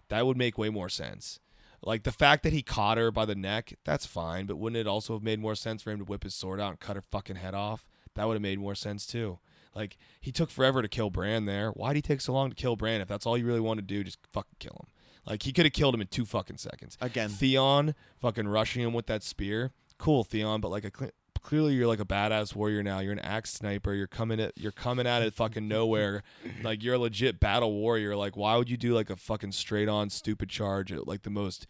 [0.10, 1.40] That would make way more sense.
[1.82, 4.88] Like the fact that he caught her by the neck, that's fine, but wouldn't it
[4.88, 7.02] also have made more sense for him to whip his sword out and cut her
[7.02, 7.88] fucking head off?
[8.16, 9.40] That would have made more sense too.
[9.76, 11.72] Like he took forever to kill Bran there.
[11.72, 13.02] Why'd he take so long to kill Bran?
[13.02, 14.92] If that's all you really want to do, just fucking kill him.
[15.26, 16.98] Like he could have killed him in two fucking seconds.
[17.00, 19.72] again Theon fucking rushing him with that spear.
[19.98, 20.92] Cool, Theon, but like a
[21.42, 23.00] clearly you're like a badass warrior now.
[23.00, 23.94] You're an axe sniper.
[23.94, 26.24] You're coming at you're coming at it fucking nowhere.
[26.64, 28.16] Like you're a legit battle warrior.
[28.16, 31.30] Like why would you do like a fucking straight on stupid charge at like the
[31.30, 31.68] most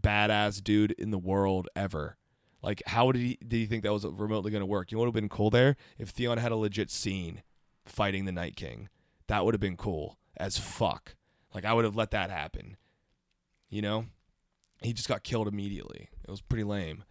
[0.00, 2.16] badass dude in the world ever?
[2.62, 4.90] Like how did he did he think that was remotely going to work?
[4.90, 7.42] You know what would have been cool there if Theon had a legit scene
[7.84, 8.88] fighting the Night King.
[9.28, 11.16] That would have been cool as fuck.
[11.54, 12.76] Like I would have let that happen.
[13.68, 14.06] You know?
[14.82, 16.08] He just got killed immediately.
[16.24, 17.04] It was pretty lame.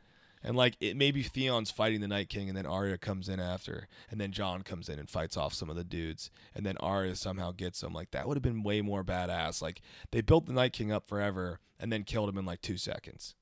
[0.44, 3.88] And like it maybe Theon's fighting the Night King and then Arya comes in after
[4.10, 7.16] and then Jon comes in and fights off some of the dudes and then Arya
[7.16, 7.94] somehow gets him.
[7.94, 9.62] Like that would have been way more badass.
[9.62, 12.78] Like they built the Night King up forever and then killed him in like 2
[12.78, 13.36] seconds.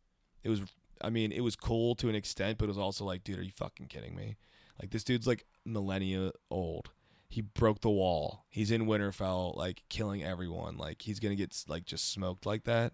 [0.44, 0.62] It was
[1.02, 3.44] I mean, it was cool to an extent, but it was also like, dude, are
[3.44, 4.38] you fucking kidding me?
[4.82, 6.90] Like this dude's like millennia old.
[7.30, 8.46] He broke the wall.
[8.50, 10.78] He's in Winterfell, like killing everyone.
[10.78, 12.94] Like he's gonna get like just smoked like that.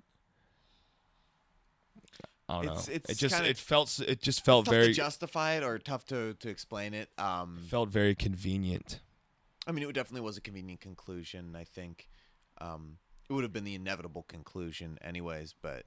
[2.50, 2.94] I don't It's- know.
[2.94, 6.06] it's it just kinda- it felt it just felt very to justify it or tough
[6.08, 7.10] to to explain it.
[7.18, 9.00] Um, felt very convenient.
[9.66, 11.56] I mean, it definitely was a convenient conclusion.
[11.56, 12.10] I think
[12.60, 12.98] um,
[13.30, 15.54] it would have been the inevitable conclusion, anyways.
[15.62, 15.86] But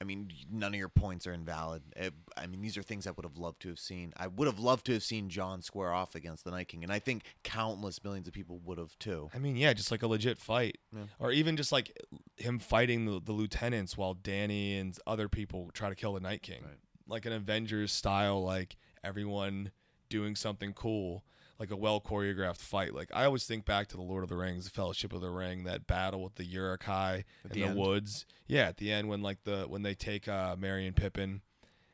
[0.00, 1.82] I mean, none of your points are invalid.
[1.96, 4.12] It, I mean, these are things I would have loved to have seen.
[4.16, 6.92] I would have loved to have seen Jon square off against the Night King, and
[6.92, 9.30] I think countless millions of people would have too.
[9.34, 11.04] I mean, yeah, just like a legit fight, Yeah.
[11.18, 11.96] or even just like
[12.36, 16.42] him fighting the, the lieutenants while Dany and other people try to kill the Night
[16.42, 16.78] King, Right.
[17.08, 19.70] like an Avengers style, like everyone
[20.10, 21.24] doing something cool,
[21.58, 22.94] like a well choreographed fight.
[22.94, 25.30] Like I always think back to the Lord of the Rings, the Fellowship of the
[25.30, 28.26] Ring, that battle with the Uruk-hai in the the, woods.
[28.46, 31.42] Yeah, at the end when like the when they take uh Merry and Pippin,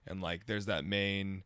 [0.06, 1.44] and like there's that main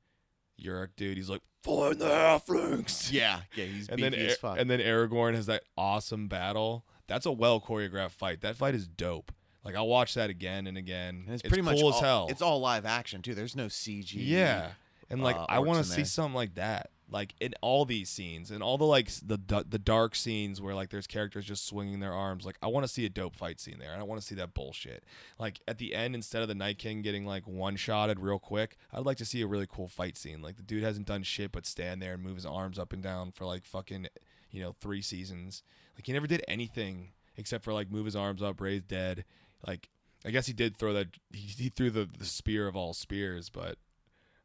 [0.57, 1.17] Uruk dude.
[1.17, 5.63] He's like, find the halflings Yeah, yeah, he's and then and then Aragorn has that
[5.77, 6.85] awesome battle.
[7.07, 8.41] That's a well choreographed fight.
[8.41, 9.33] That fight is dope.
[9.65, 11.25] Like I'll watch that again and again.
[11.27, 12.27] And it's, pretty much cool all, as hell.
[12.31, 13.35] It's all live action too.
[13.35, 14.13] There's no CG.
[14.15, 14.71] yeah,
[15.11, 16.05] and like uh, I want to see there.
[16.05, 16.91] something like that.
[17.09, 19.39] Like in all these scenes and all the like the
[19.69, 22.45] the dark scenes where like there's characters just swinging their arms.
[22.45, 23.95] Like I want to see a dope fight scene there.
[23.95, 25.05] I don't want to see that bullshit.
[25.39, 28.77] Like at the end, instead of the Night King getting like one shotted real quick,
[28.93, 30.43] I'd like to see a really cool fight scene.
[30.43, 33.03] Like the dude hasn't done shit but stand there and move his arms up and
[33.03, 34.09] down for like fucking
[34.51, 35.63] you know three seasons.
[35.97, 39.25] Like he never did anything except for like move his arms up, raise dead.
[39.65, 39.91] Like
[40.25, 41.09] I guess he did throw that.
[41.33, 43.79] He, he threw the the spear of all spears, but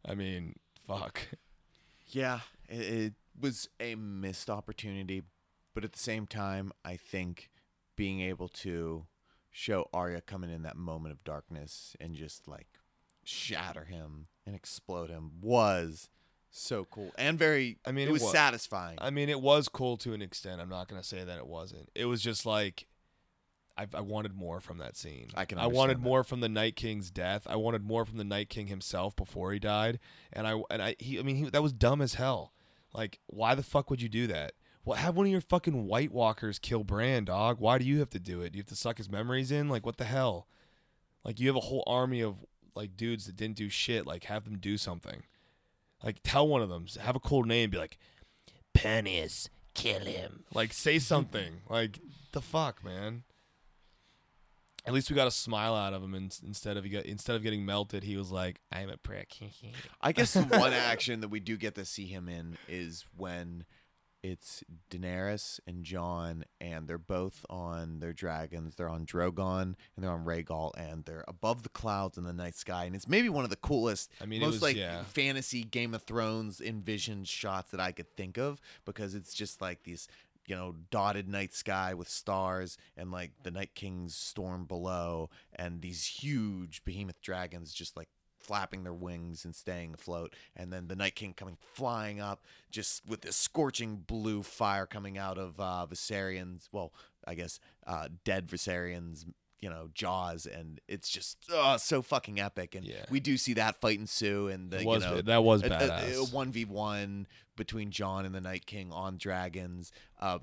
[0.05, 0.55] I mean,
[0.87, 1.21] fuck.
[2.11, 5.23] Yeah, it, it was a missed opportunity,
[5.73, 7.49] but at the same time, I think
[7.95, 9.05] being able to
[9.49, 12.67] show Arya coming in that moment of darkness and just like
[13.23, 16.09] shatter him and explode him was
[16.49, 17.77] so cool and very.
[17.85, 18.97] I mean, it it was wa- satisfying.
[18.99, 20.61] I mean, it was cool to an extent.
[20.61, 21.89] I'm not gonna say that it wasn't.
[21.95, 22.85] It was just like.
[23.77, 25.27] I, I wanted more from that scene.
[25.35, 26.03] I can I wanted that.
[26.03, 27.47] more from the Night King's death.
[27.49, 29.99] I wanted more from the Night King himself before he died.
[30.33, 32.53] And I and I he I mean he, that was dumb as hell.
[32.93, 34.53] Like why the fuck would you do that?
[34.83, 37.59] Well, have one of your fucking White Walkers kill Bran, dog.
[37.59, 38.51] Why do you have to do it?
[38.51, 39.69] Do you have to suck his memories in?
[39.69, 40.47] Like what the hell?
[41.23, 42.35] Like you have a whole army of
[42.75, 44.05] like dudes that didn't do shit.
[44.05, 45.23] Like have them do something.
[46.03, 47.97] Like tell one of them, have a cool name, be like,
[48.73, 50.43] Pennies, kill him.
[50.53, 51.61] Like say something.
[51.69, 51.99] like
[52.31, 53.23] the fuck, man.
[54.85, 57.43] At least we got a smile out of him, and instead of got, instead of
[57.43, 59.37] getting melted, he was like, "I'm a prick."
[60.01, 63.65] I guess the one action that we do get to see him in is when
[64.23, 68.75] it's Daenerys and Jon, and they're both on their dragons.
[68.75, 72.55] They're on Drogon and they're on Rhaegal, and they're above the clouds in the night
[72.55, 72.85] sky.
[72.85, 75.03] And it's maybe one of the coolest, I mean, most was- like yeah.
[75.03, 79.83] fantasy Game of Thrones envisioned shots that I could think of because it's just like
[79.83, 80.07] these.
[80.47, 85.81] You know, dotted night sky with stars, and like the Night King's storm below, and
[85.81, 90.95] these huge behemoth dragons just like flapping their wings and staying afloat, and then the
[90.95, 95.85] Night King coming flying up, just with this scorching blue fire coming out of uh,
[95.89, 96.67] Viserions.
[96.71, 96.91] Well,
[97.25, 99.25] I guess uh, dead Viserions.
[99.61, 102.73] You know, jaws, and it's just oh, so fucking epic.
[102.75, 103.05] And Yeah.
[103.11, 106.15] we do see that fight ensue, and the, was you know, that was badass.
[106.31, 109.91] A one v one between Jon and the Night King on dragons.
[110.19, 110.39] Uh,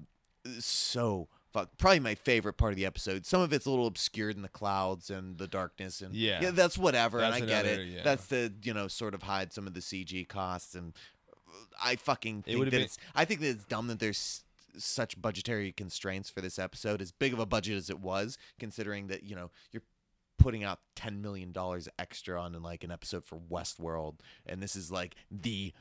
[0.60, 3.26] so fuck, probably my favorite part of the episode.
[3.26, 6.50] Some of it's a little obscured in the clouds and the darkness, and Yeah.
[6.50, 7.88] that's whatever, That's and I get it.
[7.88, 8.02] yeah.
[8.04, 10.94] That's the you know sort of hide some of the CG costs, and
[11.82, 12.98] I fucking think would've that been- it's.
[13.14, 14.44] I think that it's dumb that there's
[14.76, 17.00] such budgetary constraints for this episode.
[17.00, 19.82] As big of a budget as it was, considering that you know you're
[20.38, 24.76] putting out ten million dollars extra on in like an episode for Westworld, and this
[24.76, 25.72] is like the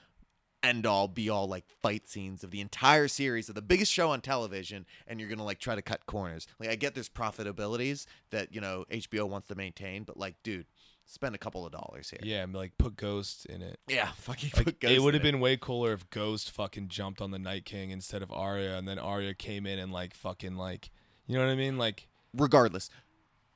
[0.63, 4.09] end all be all like fight scenes of the entire series of the biggest show
[4.09, 8.05] on television and you're gonna like try to cut corners like i get there's profitabilities
[8.31, 10.65] that you know hbo wants to maintain but like dude
[11.07, 13.79] spend a couple of dollars here yeah, and, like put Ghost in it.
[13.87, 16.89] yeah fucking Like, put it Ghost would in have been way cooler if Ghost fucking
[16.89, 20.13] jumped on the Night King instead of Arya, and then Arya came in and like
[20.13, 20.91] fucking like,
[21.25, 21.77] you know what I mean?
[21.77, 22.89] Like, regardless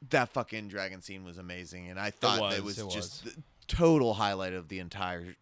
[0.10, 3.36] that fucking dragon scene was amazing and i thought was, was it just was.
[3.36, 5.36] the total highlight of the entire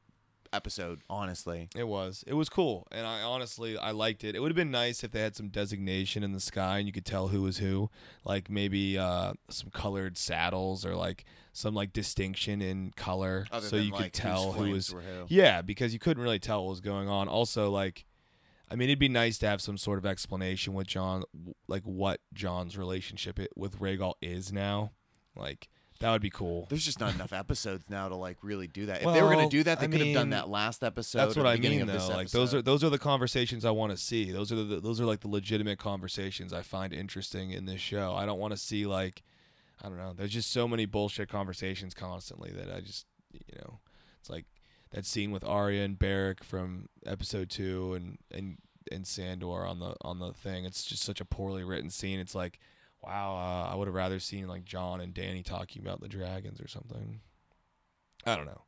[0.51, 2.23] episode honestly It was.
[2.27, 4.35] It was cool, and I honestly I liked it.
[4.35, 6.93] It would have been nice if they had some designation in the sky and you
[6.93, 7.89] could tell who was who,
[8.25, 13.75] like maybe uh, some colored saddles or like some like distinction in color, other so
[13.75, 14.89] than you like could tell who was.
[14.89, 14.99] who.
[15.27, 17.27] Yeah, because you couldn't really tell what was going on.
[17.27, 18.05] Also, like,
[18.69, 21.23] I mean, it'd be nice to have some sort of explanation with Jon,
[21.67, 24.91] like what Jon's relationship with Rhaegal is now.
[25.35, 26.65] Like, That would be cool.
[26.69, 29.03] There's just not enough episodes now to like really do that.
[29.03, 31.19] If they were gonna do that, they I could have done that last episode.
[31.19, 32.15] That's or what the I beginning mean, of this though.
[32.15, 34.31] Like those are those are the conversations I want to see.
[34.31, 38.13] Those are the those are like the legitimate conversations I find interesting in this show.
[38.13, 39.23] I don't want to see like
[39.83, 40.13] I don't know.
[40.13, 43.79] There's just so many bullshit conversations constantly that I just you know
[44.21, 44.45] it's like
[44.91, 48.57] that scene with Arya and Beric from episode two and and
[48.89, 50.63] and Sandor on the on the thing.
[50.63, 52.19] It's just such a poorly written scene.
[52.19, 52.59] It's like
[53.03, 56.59] wow, uh, I would have rather seen like Jon and Dany talking about the dragons
[56.61, 57.21] or something.
[58.25, 58.63] I don't know.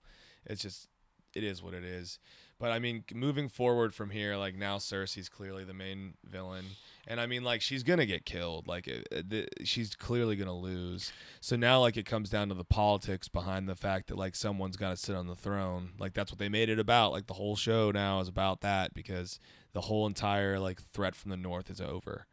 [0.46, 0.88] It's just
[1.34, 2.20] it is what it is.
[2.60, 6.64] But I mean, moving forward from here, like now Cersei's clearly the main villain,
[7.08, 8.68] and I mean, like she's gonna get killed.
[8.68, 11.12] Like it, it- she's clearly gonna lose.
[11.40, 14.78] So now, like it comes down to the politics behind the fact that like someone's
[14.78, 15.94] got to sit on the throne.
[15.98, 17.12] Like that's what they made it about.
[17.12, 19.40] Like the whole show now is about that because
[19.74, 22.28] the whole entire like threat from the north is over.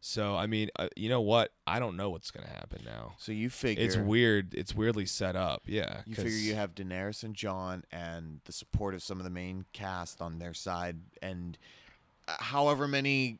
[0.00, 1.52] So I mean, uh, you know what?
[1.66, 3.14] I don't know what's gonna happen now.
[3.18, 4.54] So you figure It's weird.
[4.54, 5.62] It's weirdly set up.
[5.66, 6.02] Yeah.
[6.06, 9.64] You figure you have Daenerys and Jon and the support of some of the main
[9.72, 11.58] cast on their side, and
[12.28, 13.38] uh, however many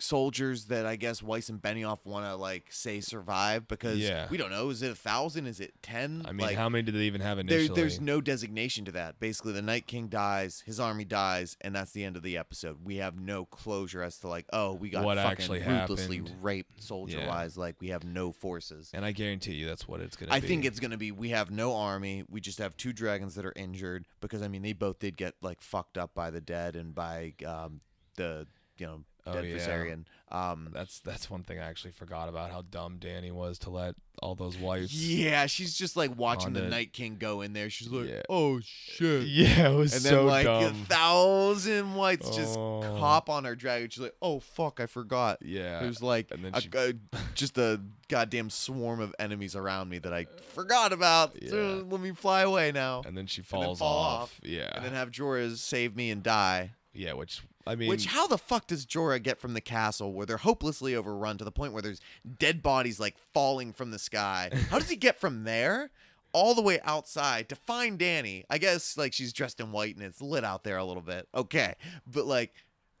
[0.00, 4.26] soldiers that I guess Weiss and Benioff want to like say survive because Yeah.
[4.30, 4.70] we don't know.
[4.70, 5.46] Is it a thousand?
[5.46, 6.22] Is it ten?
[6.24, 7.80] I mean, like, how many did they even have there, initially?
[7.80, 9.20] there's no designation to that.
[9.20, 12.78] Basically, the Night King dies, his army dies, and that's the end of the episode.
[12.84, 16.42] We have no closure as to like, oh, we got What fucking actually ruthlessly happened.
[16.42, 17.56] raped soldier wise.
[17.56, 18.90] Like we have no forces.
[18.94, 20.48] and I guarantee you that's what it's gonna I be.
[20.48, 22.24] think it's gonna be we have no army.
[22.28, 25.34] We just have two dragons that are injured because I mean they both did get
[25.42, 27.80] like fucked up by the dead and by um,
[28.16, 28.46] the
[28.80, 29.56] you know Oh, dead yeah.
[29.58, 30.04] Viserion.
[30.32, 33.94] Um, that's that's one thing I actually forgot about how dumb Dany was to let
[34.22, 34.94] all those wives.
[35.14, 37.68] yeah, she's just like watching the the- Night King go in there.
[37.68, 38.22] She's like, Yeah.
[38.30, 39.24] oh shit.
[39.26, 40.72] Yeah, it was And so then like a
[41.20, 42.80] thousand whites just Oh.
[42.96, 43.90] hop on her dragon.
[43.90, 46.94] She's like, "Oh fuck, I forgot." yeah, There's like and then a, she- a-
[47.34, 51.36] just a goddamn swarm of enemies around me that I forgot about.
[51.46, 54.22] So let me fly away now, and then she then falls fall off.
[54.22, 56.72] off, Yeah, and then have Jorah save me and die.
[56.92, 60.26] Yeah, which I mean, Which how the fuck does Jorah get from the castle where
[60.26, 62.00] they're hopelessly overrun to the point where there's
[62.38, 64.50] dead bodies like falling from the sky?
[64.70, 65.90] How does he get from there
[66.32, 68.44] all the way outside to find Dany?
[68.50, 71.28] I guess like she's dressed in white and it's lit out there a little bit.
[71.34, 71.74] Okay,
[72.06, 72.52] but like.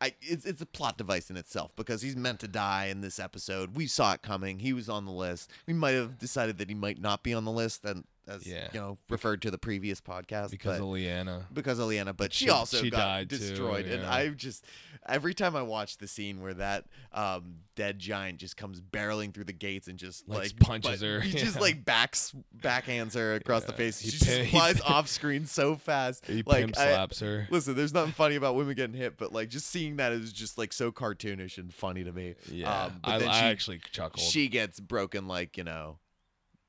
[0.02, 3.18] I, it's, it's a plot device in itself because he's meant to die in this
[3.18, 3.76] episode.
[3.76, 4.60] We saw it coming.
[4.60, 5.50] He was on the list.
[5.66, 8.68] We might have decided that he might not be on the list, and as Yeah.
[8.72, 11.44] you know, referred to the previous podcast because but- of Lyanna.
[11.52, 13.86] because of Lyanna, but she, She- also she got died too, destroyed.
[13.86, 14.12] And yeah.
[14.14, 14.64] I just
[15.08, 19.44] every time I watch the scene where that um, dead giant just comes barreling through
[19.44, 21.60] the gates and just Like, like, punches but her, he just yeah.
[21.62, 23.76] like backs backhands her across the Yeah.
[23.78, 23.98] face.
[24.00, 26.26] He She just pin- flies pin- off screen so fast.
[26.26, 27.48] He like pimp I- slaps her.
[27.50, 30.58] Listen, there's nothing funny about women getting hit, but like just seeing that is just
[30.58, 32.34] like so cartoonish and funny to me.
[32.50, 34.20] Yeah, um, but I, then I she- actually chuckled.
[34.24, 35.98] She gets broken like you know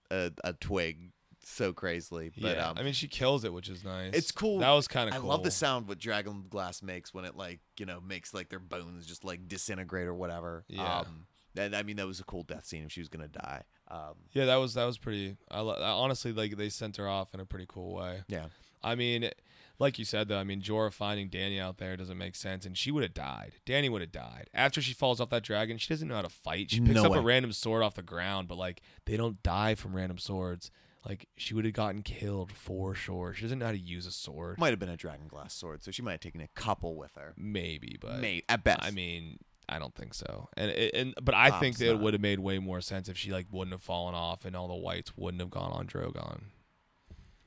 [0.09, 1.11] a, a twig
[1.43, 2.31] so crazily.
[2.37, 4.13] But yeah, um, I mean, she kills it, which is nice.
[4.13, 4.59] it's cool.
[4.59, 5.19] That was kind of cool.
[5.19, 5.29] I cool.
[5.29, 8.59] love the sound what dragon glass makes when it like you know makes like their
[8.59, 10.63] bones just like disintegrate or whatever.
[10.67, 10.99] Yeah.
[10.99, 11.25] Um,
[11.57, 13.63] and I mean that was a cool death scene if she was gonna die.
[13.89, 15.35] Um, Yeah, that was that was pretty.
[15.49, 18.23] I, I honestly like they sent her off in a pretty cool way.
[18.27, 18.45] yeah.
[18.83, 19.29] I mean,
[19.77, 22.75] like you said though, I mean Jorah finding Dany out there doesn't make sense, and
[22.75, 23.53] she would have died.
[23.65, 25.77] Dany would have died after she falls off that dragon.
[25.77, 26.71] She doesn't know how to fight.
[26.71, 27.17] She picks No up way.
[27.19, 30.71] a random sword off the ground, but like they don't die from random swords.
[31.07, 33.33] Like she would have gotten killed for sure.
[33.33, 34.59] She doesn't know how to use a sword.
[34.59, 37.15] Might have been a dragon glass sword, so she might have taken a couple with
[37.15, 37.33] her.
[37.35, 38.83] Maybe, but May at best.
[38.83, 40.49] I mean, I don't think so.
[40.55, 42.01] And and but I think that it not.
[42.01, 44.67] would have made way more sense if she like wouldn't have fallen off and all
[44.67, 46.41] the whites wouldn't have gone on Drogon.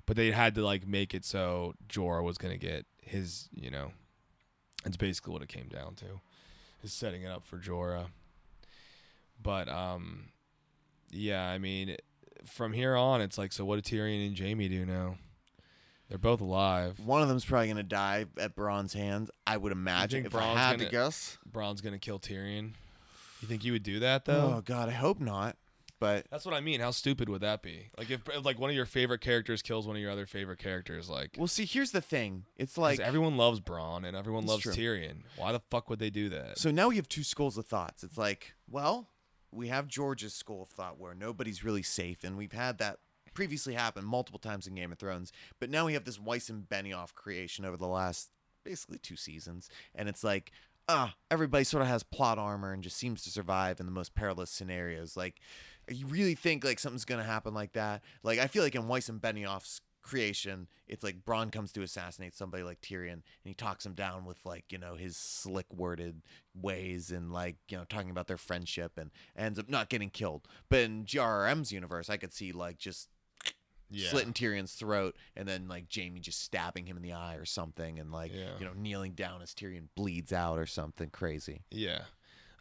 [0.07, 3.93] But they had to like make it so Jorah was gonna get his, you know.
[4.85, 6.21] It's basically what it came down to,
[6.83, 8.07] is setting it up for Jorah.
[9.41, 10.31] But um,
[11.11, 11.97] yeah, I mean,
[12.47, 15.17] from here on, it's like, so what do Tyrion and Jaime do now?
[16.09, 17.01] They're both alive.
[17.01, 19.31] one of them's probably gonna die at Bronn's hands.
[19.47, 20.27] I would imagine.
[20.27, 21.39] If I had gonna- to guess.
[21.51, 22.73] Bronn's gonna kill Tyrion.
[23.41, 24.55] You think you would do that though?
[24.59, 25.57] Oh God, I hope not.
[26.01, 26.81] But That's what I mean.
[26.81, 27.89] How stupid would that be?
[27.97, 30.59] Like if, if like one of your favorite characters kills one of your other favorite
[30.59, 32.45] characters, like well, see, here's the thing.
[32.57, 34.73] It's like everyone loves Bronn and everyone loves true.
[34.73, 35.23] Tyrion.
[35.37, 36.59] Why the fuck would they do that?
[36.59, 38.03] So now we have two schools of thoughts.
[38.05, 39.09] It's like, well,
[39.55, 42.99] we have George's school of thought where nobody's really safe, and we've had that
[43.35, 45.33] previously happen multiple times in Game of Thrones.
[45.61, 48.31] But now we have this Weiss and Benioff creation over the last
[48.65, 50.53] basically two seasons, and it's like,
[50.89, 54.15] ah, everybody sort of has plot armor and just seems to survive in the most
[54.15, 55.17] perilous scenarios.
[55.17, 55.41] Like,
[55.89, 58.03] you really think like something's gonna happen like that?
[58.23, 60.69] Like, I feel like in Weiss and Benioff's creation.
[60.87, 64.39] It's like Bronn comes to assassinate somebody like Tyrion, and he talks him down with
[64.47, 66.23] like you know his slick worded
[66.55, 70.47] ways and like you know talking about their friendship, and ends up not getting killed.
[70.69, 73.09] But in GRRM's universe, I could see like just
[73.91, 74.11] Yeah.
[74.11, 77.99] slitting Tyrion's throat, and then like Jaime just stabbing him in the eye or something,
[77.99, 78.59] and like Yeah.
[78.59, 81.63] you know kneeling down as Tyrion bleeds out or something crazy.
[81.71, 82.03] Yeah.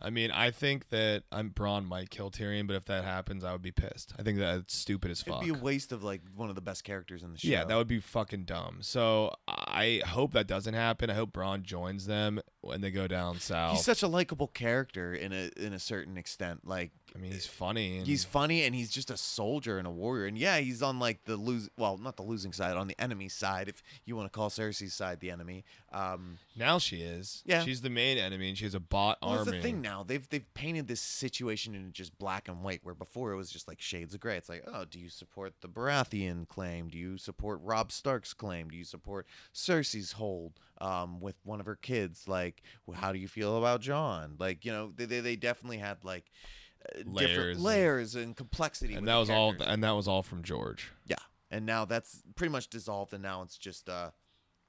[0.04, 3.54] I mean, I think that I'm Bronn might kill Tyrion, but if that happens, I
[3.54, 4.14] would be pissed.
[4.20, 5.42] I think that's stupid as fuck.
[5.42, 7.48] It'd be a waste of like one of the best characters in the show.
[7.48, 8.80] yeah, that would be fucking dumb.
[8.82, 11.10] So I hope that doesn't happen.
[11.10, 13.74] I hope Bronn joins them when they go down south.
[13.78, 16.68] He's such a likable character in a in a certain extent.
[16.68, 17.98] Like I mean, he's funny.
[17.98, 20.26] And he's funny and he's just a soldier and a warrior.
[20.26, 23.30] And yeah, he's on like the lose well, not the losing side, on the enemy
[23.30, 25.64] side, if you want to call Cersei's side the enemy.
[25.92, 27.44] Um now she is.
[27.46, 27.64] Yeah.
[27.64, 30.04] she's the main enemy, and she has a bot well, that's the thing now.
[30.04, 33.68] They've they've painted this situation in just black and white, where before it was just
[33.68, 34.38] like shades of gray.
[34.38, 36.90] It's like, oh, do you support the Baratheon claim?
[36.90, 38.70] Do you support Robb Stark's claim?
[38.70, 42.28] Do you support Cersei's hold um, with one of her kids?
[42.28, 44.36] Like, how do you feel about Jon?
[44.40, 46.32] Like, you know, they they, they definitely had like
[47.06, 48.94] Layers different and- layers and complexity.
[48.96, 49.56] and that was all.
[49.62, 50.92] And that was all from George.
[51.06, 51.16] Yeah,
[51.52, 54.12] and now that's pretty much dissolved, and now it's just uh,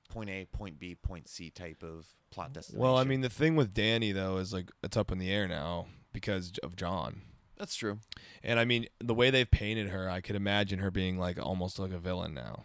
[0.09, 2.83] point A, point B, point C type of plot destination.
[2.83, 5.49] Well, I mean, the thing with Dany though is like it's up in the air
[5.49, 7.23] now because of Jon.
[7.59, 7.99] that's true.
[8.43, 11.79] And I mean, the way they've painted her, I could imagine her being like almost
[11.79, 12.65] like a villain now,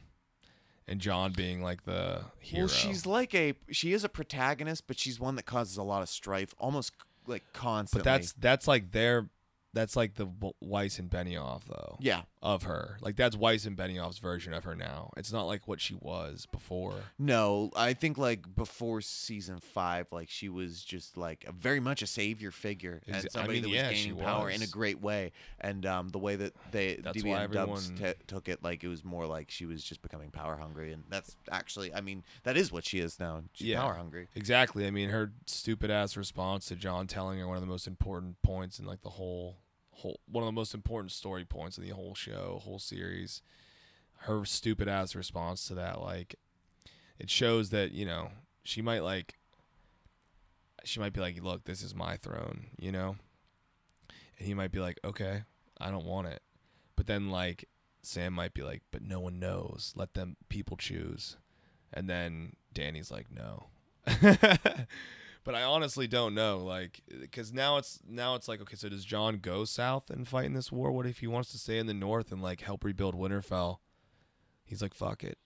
[0.87, 2.61] and Jon being like the hero.
[2.61, 6.01] Well, she's like a she is a protagonist, but she's one that causes a lot
[6.01, 6.93] of strife, almost
[7.27, 8.03] like constantly.
[8.03, 9.29] but that's that's like their
[9.73, 10.27] that's like the
[10.59, 12.21] Weiss and Benioff though yeah.
[12.41, 12.97] Of her.
[13.01, 15.11] Like that's Weiss and Benioff's version of her now.
[15.17, 16.95] It's not like what she was before.
[17.17, 22.01] No, I think like before season five, like she was just like a, very much
[22.01, 25.01] a savior figure I and somebody mean, that was yeah, gaining power in a great
[25.01, 25.33] way.
[25.59, 28.63] And um, the way that they That's DB why and Dubs everyone- t- took it,
[28.63, 31.99] like it was more like she was just becoming power hungry, and that's actually, I
[31.99, 33.41] mean, that is what she is now.
[33.51, 33.81] She's Yeah.
[33.81, 34.29] power hungry.
[34.35, 34.87] Exactly.
[34.87, 38.41] I mean, her stupid ass response to Jon telling her one of the most important
[38.43, 39.57] points in like the whole
[39.99, 43.41] whole one of the most important story points in the whole show, whole series.
[44.23, 46.35] Her stupid ass response to that, like,
[47.17, 48.31] it shows that you know
[48.63, 49.35] she might like.
[50.85, 53.17] She might be like, "Look, this is my throne," you know,
[54.37, 55.43] and he might be like, "Okay,
[55.79, 56.41] I don't want it,"
[56.95, 57.65] but then like
[58.01, 59.93] Sam might be like, "But no one knows.
[59.95, 61.37] Let them people choose,"
[61.93, 63.67] and then Dany's like, "No."
[65.43, 69.05] but I honestly don't know, like, because now it's now it's like, okay, so does
[69.05, 70.91] Jon go south and fight in this war?
[70.91, 73.77] What if he wants to stay in the north and like help rebuild Winterfell?
[74.65, 75.37] He's like, fuck it,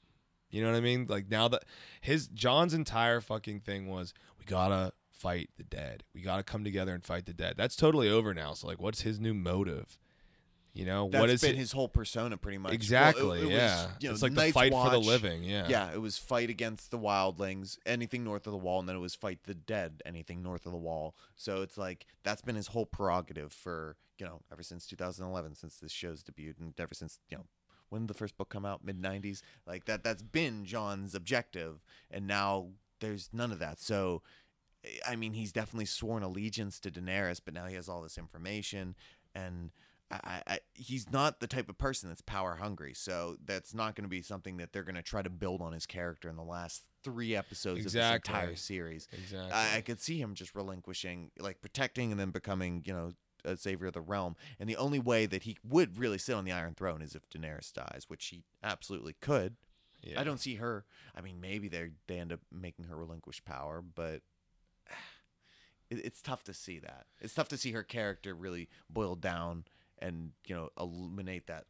[0.50, 1.06] you know what I mean?
[1.08, 1.64] Like now that
[2.02, 6.94] his Jon's entire fucking thing was, we gotta fight the dead, we gotta come together
[6.94, 7.56] and fight the dead.
[7.58, 8.54] That's totally over now.
[8.54, 9.98] So like, what's his new motive?
[10.74, 11.58] You know, That's what is been it?
[11.58, 12.70] his whole persona, pretty much.
[12.70, 13.42] Well, it- Exactly.
[13.42, 13.88] it was, yeah.
[14.00, 15.44] you know, it's like the Night's fight for the living.
[15.44, 15.68] Yeah.
[15.68, 19.00] Yeah, it was fight against the wildlings, anything north of the wall, and then it
[19.00, 21.16] was fight the dead, anything north of the wall.
[21.36, 25.78] So it's like that's been his whole prerogative for you know ever since 2011, since
[25.78, 27.46] this show's debuted, and ever since you know
[27.90, 30.04] when did the first book come out, mid 90s, like that.
[30.04, 32.70] That's been Jon's objective, and now
[33.00, 33.80] there's none of that.
[33.80, 34.24] So.
[35.08, 38.96] I mean, he's definitely sworn allegiance to Daenerys, but now he has all this information,
[39.34, 39.72] and
[40.24, 42.94] I, I, he's not the type of person that's power hungry.
[42.94, 45.74] So that's not going to be something that they're going to try to build on
[45.74, 48.32] his character in the last three episodes of Exactly.
[48.32, 49.08] this entire series.
[49.14, 49.52] Exactly.
[49.52, 53.12] I, I could see him just relinquishing, like protecting, and then becoming, you know,
[53.46, 54.36] a savior of the realm.
[54.60, 57.30] And the only way that he would really sit on the Iron Throne is if
[57.30, 59.56] Daenerys dies, which he absolutely could.
[60.02, 60.20] yeah.
[60.20, 60.86] I don't see her.
[61.16, 64.22] I mean, maybe they they end up making her relinquish power, but
[65.90, 67.06] it's tough to see that.
[67.20, 69.66] It's tough to see her character really boiled down
[70.00, 71.66] and you know eliminate that.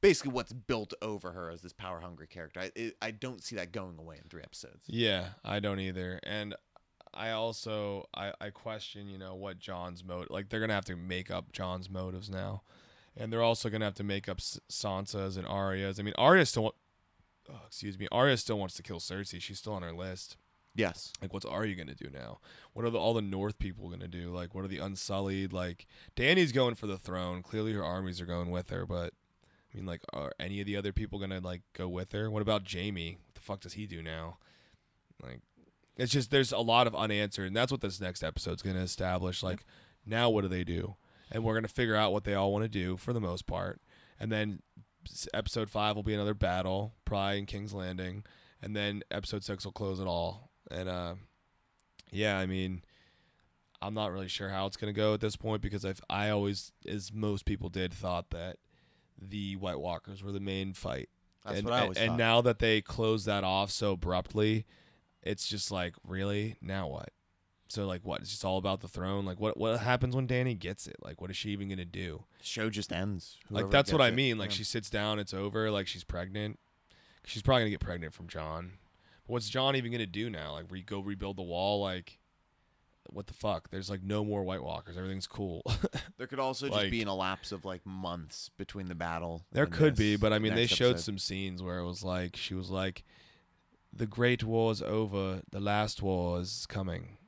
[0.00, 2.60] Basically, what's built over her as this power hungry character.
[2.60, 4.84] I it, I don't see that going away in three episodes.
[4.86, 6.20] Yeah, I don't either.
[6.22, 6.54] And
[7.12, 10.96] I also I, I question, you know, what Jon's motive like they're gonna have to
[10.96, 12.62] make up Jon's motives now.
[13.16, 15.98] And they're also gonna have to make up Sansa's and Arya's.
[15.98, 16.72] I mean Arya still wa-
[17.50, 19.40] oh, excuse me, Arya still wants to kill Cersei.
[19.40, 20.36] She's still on her list.
[20.78, 21.12] Yes.
[21.20, 22.38] Like what's you gonna do now?
[22.72, 24.30] What are the all the North people gonna do?
[24.30, 25.52] Like what are the Unsullied?
[25.52, 27.42] Like Dany's going for the throne.
[27.42, 29.12] Clearly her armies are going with her, but
[29.72, 32.30] I mean like are any of the other people gonna like go with her?
[32.30, 33.18] What about Jaime?
[33.26, 34.38] What the fuck does he do now?
[35.20, 35.40] Like
[35.96, 39.42] it's just there's a lot of unanswered and that's what this next episode's gonna establish.
[39.42, 39.66] Like
[40.06, 40.94] now what do they do?
[41.28, 43.80] And we're gonna figure out what they all want to do for the most part.
[44.20, 44.62] And then
[45.34, 48.24] episode five will be another battle, probably in King's Landing,
[48.62, 50.50] and then episode six will close it all.
[50.70, 51.14] And uh,
[52.10, 52.82] yeah, I mean,
[53.80, 56.72] I'm not really sure how it's gonna go at this point because I've I always,
[56.86, 58.56] as most people did, thought that
[59.20, 61.08] the White Walkers were the main fight.
[61.44, 62.18] That's and, what I and- always and thought.
[62.18, 64.66] now that they close that off so abruptly,
[65.22, 67.10] it's just like really now what?
[67.70, 68.20] So like what?
[68.20, 69.24] It's just all about the throne.
[69.26, 69.56] Like what?
[69.58, 70.96] What happens when Dany gets it?
[71.02, 72.24] Like what is she even gonna do?
[72.40, 73.36] show just ends.
[73.50, 74.16] like that's what I gets it.
[74.16, 74.38] mean.
[74.38, 74.56] Like Yeah.
[74.56, 75.70] she sits down, it's over.
[75.70, 76.58] Like she's pregnant.
[77.24, 78.72] She's probably gonna get pregnant from Jon.
[79.28, 80.52] What's Jon even gonna do now?
[80.54, 81.80] Like re- go rebuild the wall?
[81.82, 82.18] Like
[83.10, 83.70] what the fuck?
[83.70, 84.96] There's like no more White Walkers.
[84.98, 85.62] Everything's cool.
[86.18, 89.46] There could also just Like- be an elapse of like months between the battle.
[89.52, 91.04] There could be, but I mean, they showed episode.
[91.04, 93.04] some scenes where it was like she was like,
[93.92, 95.42] "The Great War's over.
[95.52, 97.18] The last war is coming."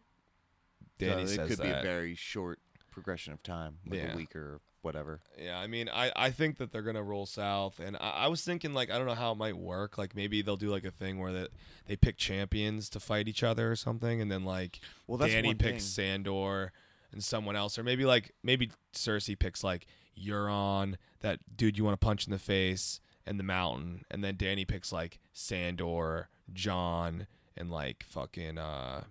[0.98, 2.59] Dany so says it could be a very short
[2.90, 4.12] progression of time, like Yeah.
[4.12, 5.20] a week or whatever.
[5.38, 8.42] yeah, I mean, I I think that they're gonna roll south, and I, I was
[8.42, 9.98] thinking like I don't know how it might work.
[9.98, 11.50] Like maybe they'll do like a thing where that
[11.86, 15.58] they pick champions to fight each other or something, and then like Well, that's Dany
[15.58, 16.22] picks thing.
[16.24, 16.72] Sandor
[17.12, 19.86] and someone else, or maybe like maybe Cersei picks like
[20.20, 24.36] Euron, that dude you want to punch in the face, and the Mountain, and then
[24.36, 27.26] Dany picks like Sandor, Jon,
[27.56, 29.04] and like fucking uh,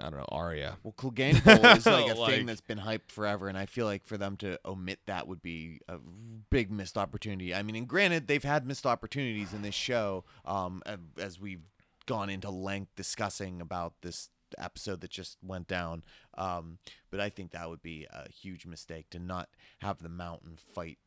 [0.00, 0.78] I don't know Arya.
[0.82, 3.86] Well, Clegane Bowl is like a Like- thing that's been hyped forever, and I feel
[3.86, 5.98] like for them to omit that would be a
[6.50, 7.54] big missed opportunity.
[7.54, 11.62] I mean, and granted, they've had missed opportunities in this show, um, a- as we've
[12.06, 16.02] gone into length discussing about this episode that just went down.
[16.36, 16.78] Um,
[17.10, 19.48] but I think that would be a huge mistake to not
[19.80, 20.98] have the Mountain fight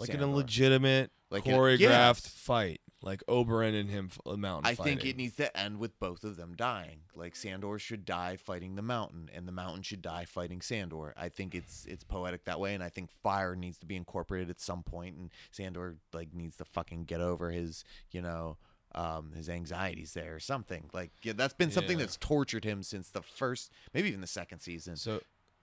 [0.00, 1.78] Like in a legitimate Like a- choreographed
[2.24, 2.26] yes.
[2.28, 4.70] fight, like Oberyn and him, f- Mountain.
[4.70, 7.00] I think it needs to end with both of them dying.
[7.14, 11.14] Like Sandor should die fighting the mountain, and the mountain should die fighting Sandor.
[11.16, 14.50] I think it's it's poetic that way, and I think fire needs to be incorporated
[14.50, 18.56] at some point, and Sandor like needs to fucking get over his you know
[18.94, 20.90] um, his anxieties there or something.
[20.92, 22.04] Like yeah, that's been something Yeah.
[22.06, 24.96] that's tortured him since the first, maybe even the second season.
[24.96, 25.20] So,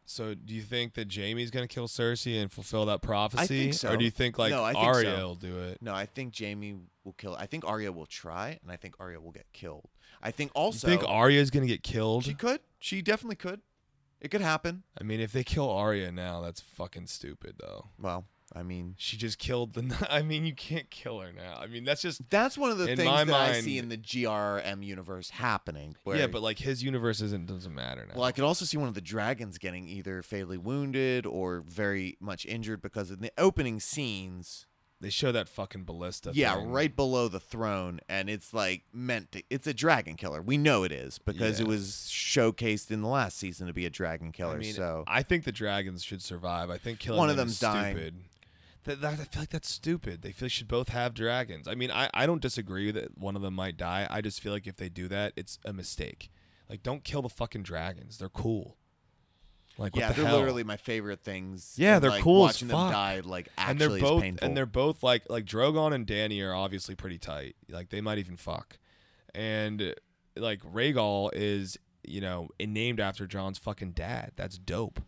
[0.09, 3.73] so do you think that Jaime's gonna kill Cersei and fulfill that prophecy, I think
[3.75, 3.91] so.
[3.91, 5.27] or do you think like No, I think Arya so.
[5.27, 5.77] will do it?
[5.81, 7.35] No, I think Jaime will kill.
[7.35, 9.89] I think Arya will try, and I think Arya will get killed.
[10.23, 10.87] I think also.
[10.87, 12.23] You think Arya's gonna get killed?
[12.23, 12.61] she could.
[12.79, 13.61] She definitely could.
[14.19, 14.83] It could happen.
[14.99, 17.89] I mean, if they kill Arya now, that's fucking stupid, though.
[17.99, 18.25] Well,
[18.57, 20.07] I mean, She just killed the.
[20.09, 21.59] I mean, you can't kill her now.
[21.61, 22.27] I mean, that's just.
[22.29, 25.95] that's one of the things that I see in the GRM universe happening.
[26.03, 28.15] Where, yeah, but like his universe isn't doesn't matter now.
[28.15, 32.17] well, I could also see one of the dragons getting either fatally wounded or very
[32.19, 34.65] much injured because in the opening scenes,
[34.99, 36.31] they show that fucking ballista.
[36.33, 36.71] yeah, thing.
[36.71, 39.43] right below the throne, and it's like meant to.
[39.49, 40.41] It's a dragon killer.
[40.41, 43.91] We know it is because it was showcased in the last season to be a
[43.91, 44.55] dragon killer.
[44.55, 46.71] I mean, so I think the dragons should survive.
[46.71, 47.95] I think killing One of them them's is dying.
[47.95, 48.15] stupid.
[48.87, 50.21] That, that, I feel like that's stupid.
[50.21, 51.67] They feel should both have dragons.
[51.67, 54.07] I mean, I, I don't disagree that one of them might die.
[54.09, 56.31] I just feel like if they do that, it's a mistake.
[56.69, 58.17] Like, don't kill the fucking dragons.
[58.17, 58.77] They're cool.
[59.77, 60.37] Like, what yeah, the they're hell?
[60.37, 61.75] literally my favorite things.
[61.77, 64.57] Yeah, and, they're like, cool as Watching them die like actually and they're both and
[64.57, 67.55] they're both like like Drogon and Dany are obviously pretty tight.
[67.69, 68.79] Like they might even fuck.
[69.35, 69.93] And
[70.35, 74.31] like Rhaegal is, you know, named after Jon's fucking dad.
[74.35, 74.99] That's dope.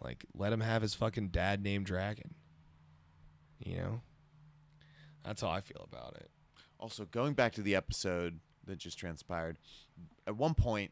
[0.00, 2.34] Like let him have his fucking dad named Dragon.
[3.58, 4.00] You know?
[5.24, 6.30] That's how I feel about it.
[6.78, 9.58] Also, going back to the episode that just transpired,
[10.26, 10.90] at one point,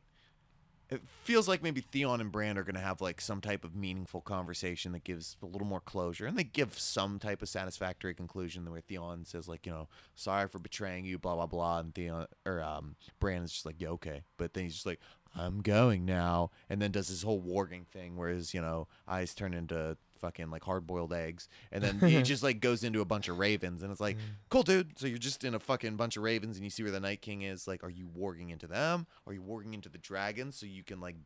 [0.90, 3.74] it feels like maybe Theon and Bran are going to have like some type of
[3.74, 8.14] meaningful conversation that gives a little more closure, and they give some type of satisfactory
[8.14, 11.94] conclusion where Theon says like, you know, sorry for betraying you, blah blah blah, and
[11.94, 15.00] Theon or um, Bran is just like, yeah, okay, but then he's just like,
[15.34, 19.34] I'm going now, and then does this whole warging thing where his you know eyes
[19.34, 23.04] turn into fucking like hard boiled eggs, and then he just like goes into a
[23.04, 24.20] bunch of ravens, and it's like, mm.
[24.48, 24.98] cool, dude.
[24.98, 27.20] So you're just in a fucking bunch of ravens, and you see where the Night
[27.20, 27.66] King is.
[27.66, 29.06] Like, are you warging into them?
[29.26, 31.16] Are you warging into the dragons so you can like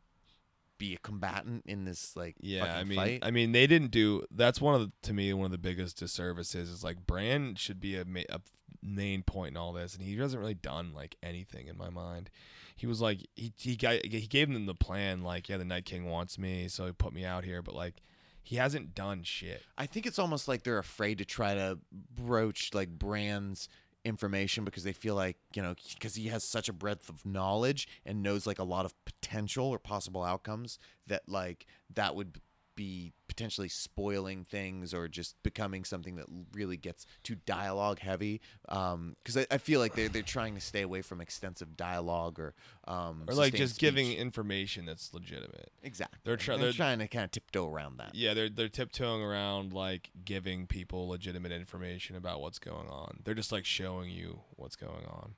[0.79, 3.19] be a combatant in this like Yeah, I mean, fight?
[3.23, 4.25] I mean, they didn't do.
[4.31, 7.81] That's one of the, to me one of the biggest disservices is like Bran should
[7.81, 8.41] be a, a
[8.87, 12.31] main point in all this, and he hasn't really done like anything in my mind.
[12.77, 15.85] He was like he he got, he gave them the plan, like yeah, the Night
[15.85, 18.03] King wants me, so he put me out here, but like
[18.43, 19.63] he hasn't done shit.
[19.77, 23.69] I think it's almost like they're afraid to try to broach like Bran's
[24.05, 27.89] information because they feel like you know because he has such a breadth of knowledge
[28.05, 30.79] and knows like a lot of potential or possible outcomes
[31.09, 32.41] that like that would
[32.77, 39.37] be potentially spoiling things or just becoming something that really gets too dialogue heavy because
[39.37, 42.55] I, I feel like they're, they're trying to stay away from extensive dialogue or
[42.87, 45.71] um Or like just giving information that's legitimate.
[45.83, 48.69] exactly they're try- they're they're- trying to kind of tiptoe around that Yeah, they're they're
[48.69, 53.21] tiptoeing around like giving people legitimate information about what's going on.
[53.25, 55.35] They're just like showing you what's going on.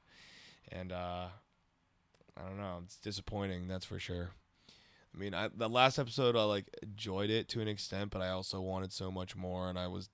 [0.71, 1.29] And uh
[2.37, 4.31] I don't know, it's disappointing, that's for sure.
[5.15, 8.31] I mean, I the last episode I like enjoyed it to an extent, but I
[8.31, 10.11] also wanted so much more and I was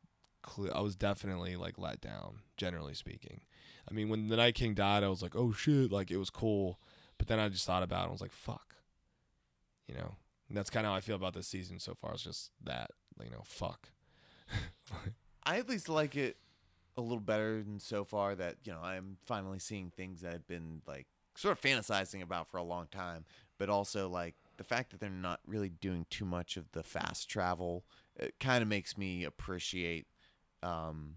[0.72, 3.42] I was definitely like let down, generally speaking.
[3.90, 6.30] I mean, when the Night King died, I was like, oh shit, like it was
[6.30, 6.78] cool.
[7.18, 8.74] But then I just thought about it and was like, fuck.
[9.86, 10.16] You know,
[10.48, 12.12] and that's kind of how I feel about this season so far.
[12.12, 12.90] It's just that,
[13.22, 13.90] you know, fuck.
[15.44, 16.36] I at least like it
[16.96, 20.46] a little better than so far that you know I'm finally seeing things that I've
[20.46, 23.24] been like sort of fantasizing about for a long time,
[23.58, 27.28] but also like the fact that they're not really doing too much of the fast
[27.28, 27.84] travel.
[28.16, 30.06] It kind of makes me appreciate.
[30.62, 31.16] Um,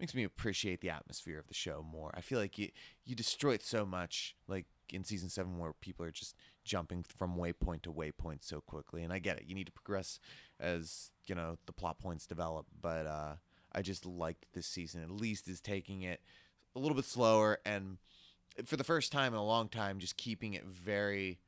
[0.00, 2.10] makes me appreciate the atmosphere of the show more.
[2.14, 2.68] I feel like you
[3.04, 7.36] you destroy it so much, like in season seven, where people are just jumping from
[7.36, 9.02] waypoint to waypoint so quickly.
[9.02, 10.20] And I get it; you need to progress
[10.60, 12.66] as you know the plot points develop.
[12.80, 13.34] But uh,
[13.72, 15.02] I just liked this season.
[15.02, 16.20] At least is taking it
[16.76, 17.98] a little bit slower, and
[18.64, 21.38] for the first time in a long time, just keeping it very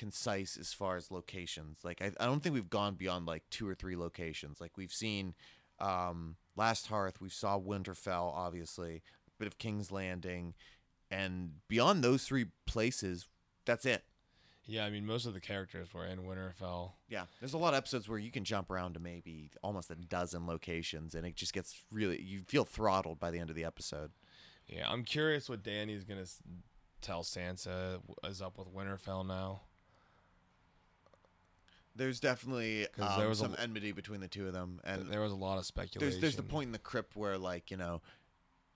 [0.00, 1.80] concise as far as locations.
[1.84, 4.58] Like I, I don't think we've gone beyond like two or three locations.
[4.58, 5.34] Like we've seen
[5.78, 10.54] um, Last Hearth, we saw Winterfell, obviously, a bit of King's Landing,
[11.10, 13.28] and beyond those three places,
[13.66, 14.04] that's it.
[14.64, 16.92] Yeah, I mean, most of the characters were in Winterfell.
[17.08, 19.96] Yeah, there's a lot of episodes where you can jump around to maybe almost a
[19.96, 23.64] dozen locations, and it just gets really you feel throttled by the end of the
[23.64, 24.12] episode.
[24.66, 26.26] Yeah, I'm curious what Dany's gonna
[27.02, 29.60] tell Sansa is up with Winterfell now.
[32.00, 35.10] There's definitely 'Cause um, there was a some enmity between the two of them, and
[35.12, 36.00] there was a lot of speculation.
[36.00, 38.00] there's there's the point in the crypt where like you know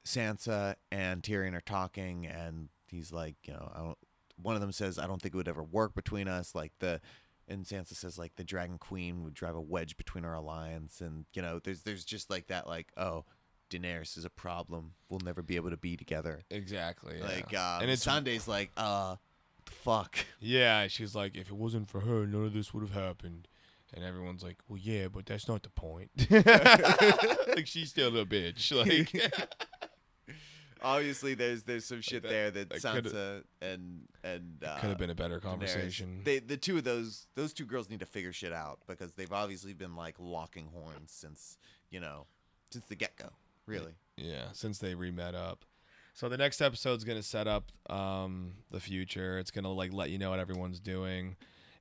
[0.04, 3.98] Sansa and Tyrion are talking and he's like you know I don't
[4.36, 7.00] one of them says I don't think it would ever work between us like the
[7.48, 11.24] and Sansa says like the Dragon Queen would drive a wedge between our alliance and
[11.32, 13.24] you know there's there's just like that like oh
[13.70, 17.16] Daenerys is a problem we'll never be able to be together Exactly.
[17.18, 17.24] yeah.
[17.24, 19.16] like um, and it's Sunday's like uh
[19.70, 20.86] fuck yeah.
[20.88, 23.48] She's like, if it wasn't for her, none of this would have happened.
[23.92, 26.10] And everyone's like, well, yeah, but that's not the point.
[27.54, 28.72] like she's still a bitch.
[28.74, 29.32] Like,
[30.82, 34.98] obviously there's there's some shit that- there that, that Sansa and and uh, could have
[34.98, 35.42] been a better Daenerys.
[35.42, 36.20] conversation.
[36.24, 39.32] They the two of those those two girls need to figure shit out because they've
[39.32, 41.56] obviously been like locking horns since
[41.90, 42.26] you know
[42.70, 43.30] since the get go.
[43.66, 45.64] Really, Yeah, since they re-met up.
[46.14, 49.36] So the next episode's gonna set up um, the future.
[49.38, 51.34] It's gonna like let you know what everyone's doing,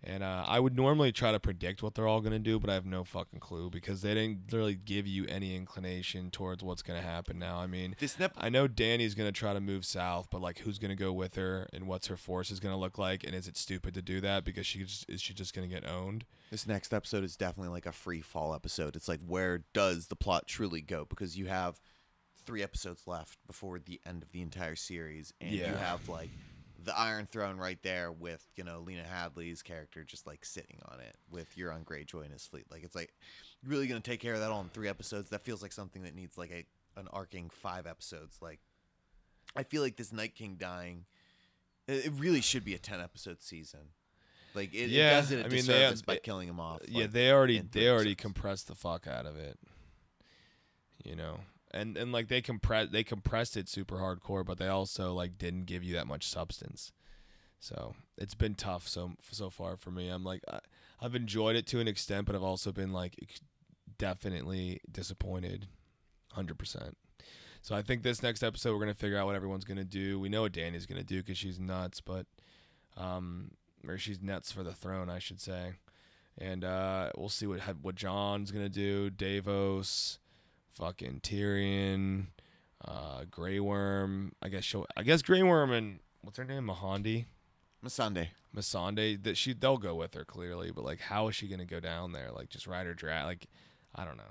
[0.04, 2.74] and uh, I would normally try to predict what they're all gonna do, but I
[2.74, 7.04] have no fucking clue because they didn't really give you any inclination towards what's gonna
[7.04, 7.38] happen.
[7.38, 10.58] Now, I mean, this nep- I know Dany's gonna try to move south, but like,
[10.60, 13.48] who's gonna go with her, and what's her force is gonna look like, and is
[13.48, 16.26] it stupid to do that because she just, is she just gonna get owned?
[16.54, 18.96] this next episode is definitely like a free fall episode.
[18.96, 21.04] It's like where does the plot truly go?
[21.04, 21.80] Because you have
[22.46, 26.30] three episodes left before the end of the entire series, and you have like
[26.84, 31.00] the Iron Throne right there with you know Lena Headey's character just like sitting on
[31.00, 32.66] it with Euron Greyjoy and his fleet.
[32.72, 33.14] Like it's like
[33.62, 35.30] you're really gonna take care of that all in three episodes.
[35.30, 36.66] That feels like something that needs like a
[37.00, 38.38] an arcing five episodes.
[38.42, 38.60] Like
[39.56, 41.06] I feel like this Night King dying,
[41.88, 43.80] it, it really should be a ten episode season.
[44.56, 46.82] Like it, Yeah, it does it a I mean, they- by they- killing him off.
[46.88, 49.58] yeah, like, they already they already compressed the fuck out of it.
[51.04, 51.40] You know,
[51.74, 55.66] and and like they compress they compressed it super hardcore, but they also like didn't
[55.66, 56.92] give you that much substance.
[57.60, 60.10] So it's been tough so so far for me.
[60.10, 60.60] I'm like I,
[61.02, 63.16] I've enjoyed it to an extent, but I've also been like
[63.98, 65.68] definitely disappointed,
[66.32, 66.98] hundred percent.
[67.62, 70.20] So I think this next episode we're gonna figure out what everyone's gonna do.
[70.20, 72.26] We know what Dany's gonna do because she's nuts, but
[72.98, 73.52] um,
[73.88, 75.74] or she's nuts for the throne, I should say.
[76.38, 79.10] And uh, we'll see what what Jon's gonna do.
[79.10, 80.20] Davos,
[80.74, 82.28] fucking Tyrion,
[82.86, 84.34] uh, Grey Worm.
[84.42, 84.86] I guess she'll.
[84.96, 87.26] I guess Grey Worm and what's her name, Mahandi,
[87.88, 88.32] Sunday.
[88.56, 89.22] Missandei.
[89.22, 92.12] That she they'll go with her clearly, but like, how is she gonna go down
[92.12, 92.32] there?
[92.32, 93.26] Like, just ride her drag?
[93.26, 93.48] Like,
[93.96, 94.24] I don't know.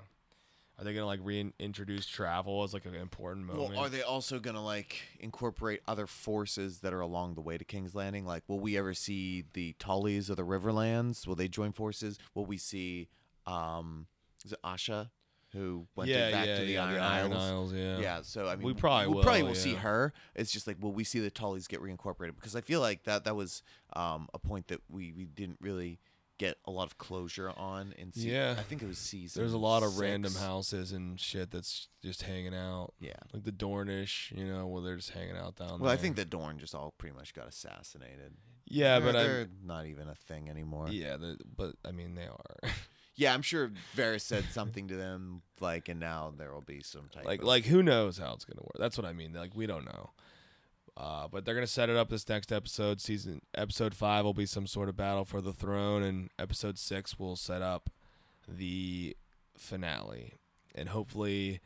[0.79, 3.73] Are they gonna like reintroduce travel as like an important moment?
[3.73, 7.63] Well, are they also gonna like incorporate other forces that are along the way to
[7.63, 8.25] King's Landing?
[8.25, 11.27] Like, will we ever see the Tullys of the Riverlands?
[11.27, 12.17] Will they join forces?
[12.33, 13.07] Will we see,
[13.45, 14.07] um,
[14.43, 15.11] is it Asha,
[15.53, 17.73] who went yeah, back yeah, to the yeah, Iron the Iron Isles.
[17.73, 17.99] Yeah.
[17.99, 20.11] Yeah, so I mean, We probably we probably will, will see her.
[20.35, 22.35] It's just like, will we see the Tullys get reincorporated?
[22.35, 23.63] Because I feel like that that was
[23.95, 25.99] um, a point that we we didn't really
[26.39, 27.93] get a lot of closure on.
[27.97, 28.55] In se- Yeah.
[28.57, 29.41] I think it was season.
[29.41, 32.93] There's a lot of random houses and shit that's just hanging out.
[32.99, 33.13] Yeah.
[33.31, 35.77] Like the Dornish, you know, where they're just hanging out down there.
[35.79, 38.33] Well, I think that Dorne just all pretty much got assassinated.
[38.65, 40.87] Yeah, They're- but they're not even a thing anymore.
[40.89, 42.55] Yeah, the, but I mean they are.
[43.15, 47.09] Yeah, I'm sure Varys said something to them, like, and now there will be some
[47.11, 48.77] type like of like who knows how it's gonna work?
[48.79, 49.33] That's what I mean.
[49.33, 50.11] Like we don't know.
[50.95, 53.01] Uh, but they're gonna set it up this next episode.
[53.01, 57.19] Season episode five will be some sort of battle for the throne, and episode six
[57.19, 57.89] will set up
[58.47, 59.15] the
[59.57, 60.33] finale.
[60.75, 61.59] and hopefully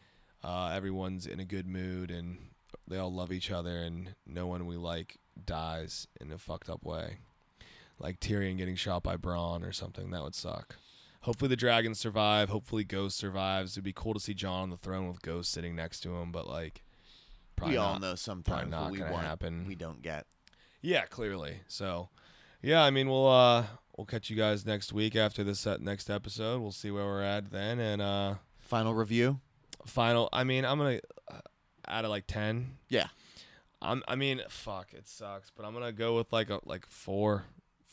[0.44, 2.38] uh, everyone's in a good mood and
[2.88, 6.84] they all love each other and no one we like dies in a fucked up
[6.84, 7.18] way,
[8.00, 10.12] like Tyrion getting shot by Bronn or something.
[10.12, 10.76] That would suck.
[11.22, 12.50] Hopefully the dragons survive.
[12.50, 13.74] Hopefully Ghost survives.
[13.74, 16.32] It'd be cool to see Jon on the throne with Ghost sitting next to him,
[16.32, 16.84] but like,
[17.56, 18.02] probably we all not.
[18.02, 19.66] know sometimes not we gonna want, happen.
[19.68, 20.26] we don't get.
[20.82, 21.62] Yeah, clearly.
[21.68, 22.10] So,
[22.62, 23.66] yeah, I mean, we'll uh
[23.98, 26.62] we'll catch you guys next week after this uh, next episode.
[26.62, 29.40] We'll see where we're at then, and uh Final review.
[29.86, 30.30] final.
[30.32, 31.00] I mean, I'm gonna
[31.32, 31.40] uh,
[31.88, 32.78] out of like ten.
[32.90, 33.08] Yeah,
[33.82, 34.04] I'm.
[34.08, 37.46] I mean, fuck, it sucks, but I'm gonna go with like a like four.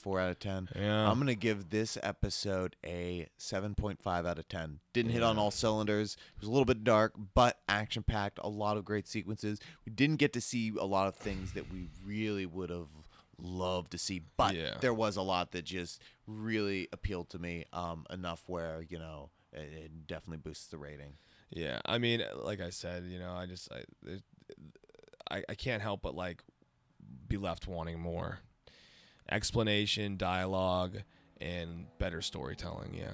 [0.05, 0.69] Four out of ten.
[0.77, 1.11] Yeah.
[1.11, 4.79] I'm gonna give this episode a 7.5 out of 10.
[4.93, 6.17] Didn't hit on all cylinders.
[6.37, 8.39] It was a little bit dark, but action packed.
[8.43, 9.59] A lot of great sequences.
[9.87, 12.89] We didn't get to see a lot of things that we really would have
[13.39, 14.77] loved to see, but Yeah.
[14.81, 17.65] there was a lot that just really appealed to me.
[17.73, 21.15] Um, enough where you know it, it definitely boosts the rating.
[21.51, 23.85] Yeah, I mean, like I said, you know, I just I,
[25.31, 26.43] I I can't help but like
[27.27, 28.41] be left wanting more
[29.31, 30.99] explanation, dialogue,
[31.41, 32.95] and better storytelling.
[32.95, 33.11] Yeah,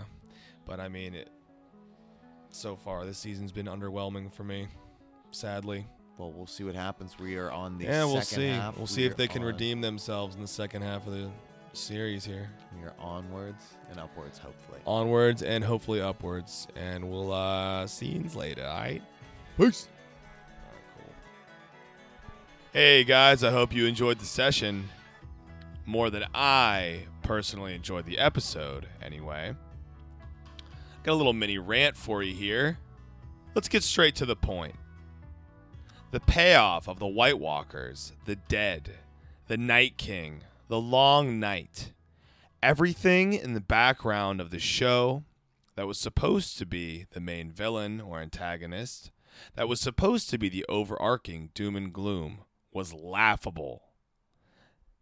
[0.67, 1.31] but I mean, it,
[2.51, 4.69] so far this season's been underwhelming for me,
[5.31, 5.87] sadly.
[6.19, 7.19] Well, we'll see what happens.
[7.19, 8.49] We are on the yeah, we'll second see.
[8.49, 8.77] half.
[8.77, 11.31] We'll see if they can on- redeem themselves in the second half of the
[11.73, 12.51] series here.
[12.79, 14.81] We are onwards and upwards, hopefully.
[14.87, 18.67] Onwards and hopefully upwards, and we'll uh see you later.
[18.67, 19.03] All right.
[19.57, 19.89] Peace.
[22.73, 24.89] Hey guys, I hope you enjoyed the session
[25.87, 29.55] more than I personally enjoyed the episode, anyway.
[31.03, 32.79] Got a little mini rant for you here.
[33.55, 34.75] Let's get straight to the point.
[36.11, 38.91] The payoff of the White Walkers, the dead,
[39.47, 41.93] the Night King, the long night,
[42.63, 45.25] everything in the background of the show
[45.77, 49.11] that was supposed to be the main villain or antagonist,
[49.55, 52.41] that was supposed to be the overarching doom and gloom,
[52.73, 53.83] was laughable.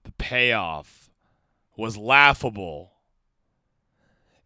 [0.08, 1.10] The payoff
[1.76, 2.92] was laughable.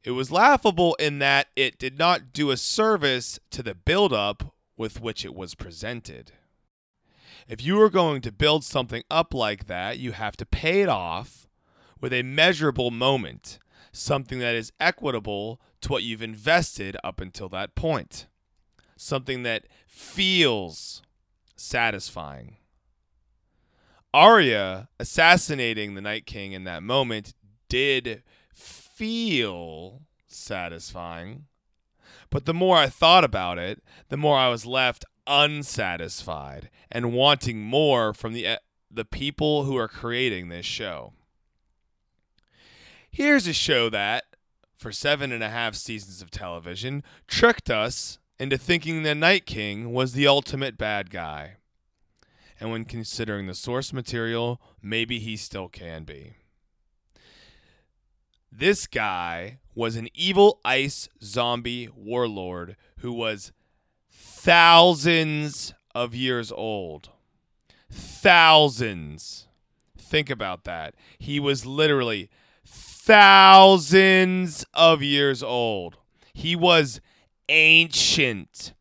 [0.02, 5.00] It was laughable in that it did not do a service to the buildup with
[5.00, 6.32] which it was presented.
[7.46, 10.88] If you are going to build something up like that, you have to pay it
[10.88, 11.46] off
[12.00, 13.60] with a measurable moment,
[13.92, 18.26] something that is equitable to what you've invested up until that point,
[18.96, 21.02] something that feels
[21.54, 22.56] satisfying.
[24.14, 27.34] Arya assassinating the Night King in that moment
[27.68, 28.22] did
[28.54, 31.46] feel satisfying.
[32.30, 37.62] But the more I thought about it, the more I was left unsatisfied and wanting
[37.62, 38.58] more from the
[38.90, 41.14] the people who are creating this show.
[43.10, 44.24] Here's a show that,
[44.76, 49.92] for seven and a half seasons of television, tricked us into thinking the Night King
[49.92, 51.56] was the ultimate bad guy.
[52.62, 56.36] And when considering the source material, maybe he still can be.
[58.52, 63.50] This guy was an evil ice zombie warlord who was
[64.08, 67.08] thousands of years old.
[67.90, 69.48] Thousands.
[69.98, 70.94] Think about that.
[71.18, 72.30] He was literally
[72.64, 75.96] thousands of years old.
[76.32, 77.00] He was
[77.48, 78.72] ancient.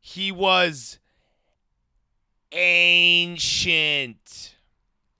[0.00, 0.98] He was
[2.54, 4.54] ancient.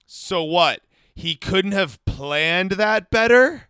[0.05, 0.81] So what?
[1.13, 3.69] He couldn't have planned that better?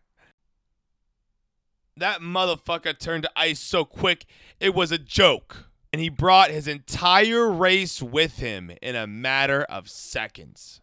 [1.98, 4.26] That motherfucker turned to ice so quick,
[4.60, 5.70] it was a joke.
[5.94, 10.82] And he brought his entire race with him in a matter of seconds.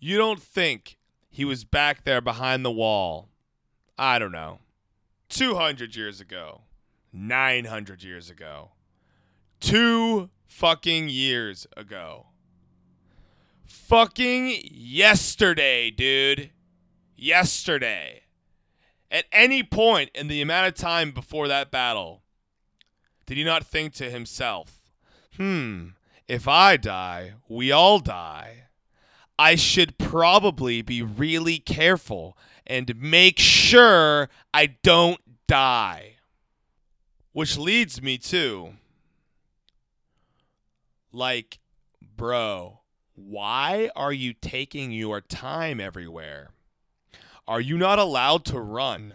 [0.00, 0.98] You don't think
[1.28, 3.28] he was back there behind the wall,
[3.98, 4.58] I don't know,
[5.28, 6.62] 200 years ago,
[7.12, 8.72] 900 years ago,
[9.66, 12.26] two fucking years ago.
[13.64, 16.50] Fucking yesterday, dude.
[17.16, 18.22] Yesterday.
[19.10, 22.22] At any point in the amount of time before that battle,
[23.26, 24.80] did he not think to himself,
[25.36, 25.88] hmm,
[26.28, 28.64] if I die, we all die.
[29.36, 36.16] I should probably be really careful and make sure I don't die.
[37.32, 38.74] Which leads me to,
[41.16, 41.58] like,
[42.16, 42.80] bro,
[43.14, 46.50] why are you taking your time everywhere?
[47.48, 49.14] Are you not allowed to run?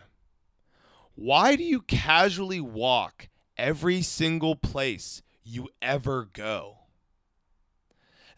[1.15, 6.79] Why do you casually walk every single place you ever go?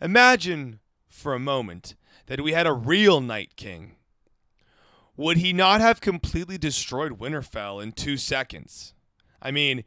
[0.01, 1.95] Imagine for a moment
[2.25, 3.95] that we had a real Night King.
[5.15, 8.93] Would he not have completely destroyed Winterfell in two seconds?
[9.41, 9.83] I mean,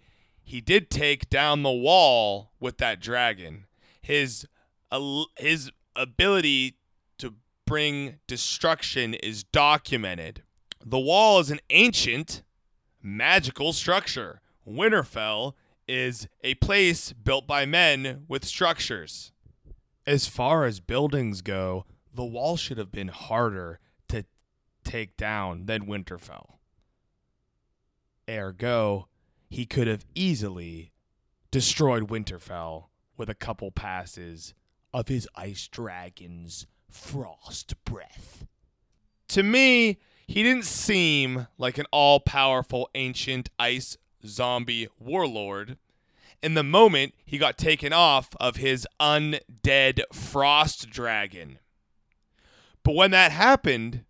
[0.46, 3.66] he did take down the wall with that dragon.
[4.00, 4.46] His
[4.92, 6.78] al- his ability
[7.18, 7.34] to
[7.66, 10.44] bring destruction is documented.
[10.84, 12.44] The wall is an ancient
[13.02, 14.40] magical structure.
[14.64, 15.54] Winterfell
[15.88, 19.32] is a place built by men with structures.
[20.06, 23.80] As far as buildings go, the wall should have been harder
[24.10, 24.24] to
[24.84, 26.58] take down than Winterfell.
[28.28, 29.08] Ergo,
[29.56, 30.92] he could have easily
[31.50, 34.52] destroyed Winterfell with a couple passes
[34.92, 38.44] of his ice dragon's frost breath.
[39.28, 39.96] To me,
[40.26, 43.96] he didn't seem like an all powerful ancient ice
[44.26, 45.78] zombie warlord.
[46.42, 51.60] In the moment he got taken off of his undead frost dragon.
[52.82, 54.04] But when that happened,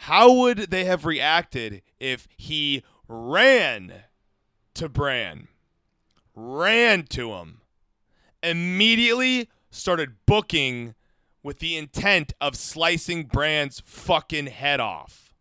[0.00, 4.02] how would they have reacted if he ran
[4.76, 5.48] to Bran?
[6.34, 7.60] Ran to him.
[8.42, 10.94] Immediately started booking
[11.42, 15.34] with the intent of slicing Bran's fucking head off.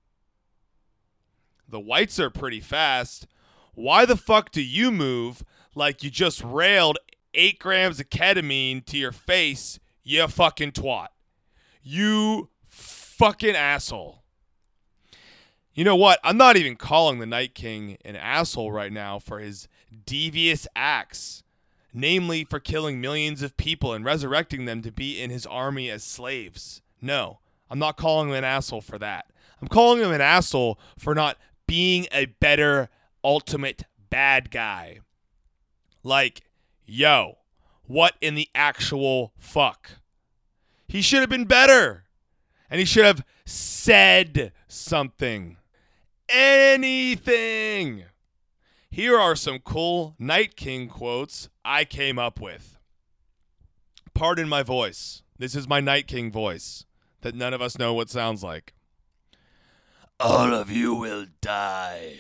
[1.67, 3.27] The whites are pretty fast.
[3.73, 6.97] Why the fuck do you move like you just railed
[7.33, 11.07] eight grams of ketamine to your face, you fucking twat?
[11.81, 14.24] You fucking asshole.
[15.75, 16.19] You know what?
[16.23, 19.67] I'm not even calling the Night King an asshole right now for his
[20.05, 21.43] devious acts
[21.95, 26.03] namely for killing millions of people and resurrecting them to be in his army as
[26.03, 26.81] slaves.
[27.01, 29.27] No, I'm not calling him an asshole for that.
[29.61, 32.89] I'm calling him an asshole for not being a better
[33.23, 34.99] ultimate bad guy.
[36.03, 36.41] Like,
[36.85, 37.37] yo,
[37.87, 39.91] what in the actual fuck?
[40.87, 42.03] He should have been better.
[42.69, 45.57] And he should have said something.
[46.29, 48.05] Anything.
[48.89, 52.77] Here are some cool Night King quotes I came up with.
[54.13, 55.23] Pardon my voice.
[55.37, 56.85] This is my Night King voice
[57.21, 58.73] that none of us know what sounds like.
[60.19, 62.19] All of you will die.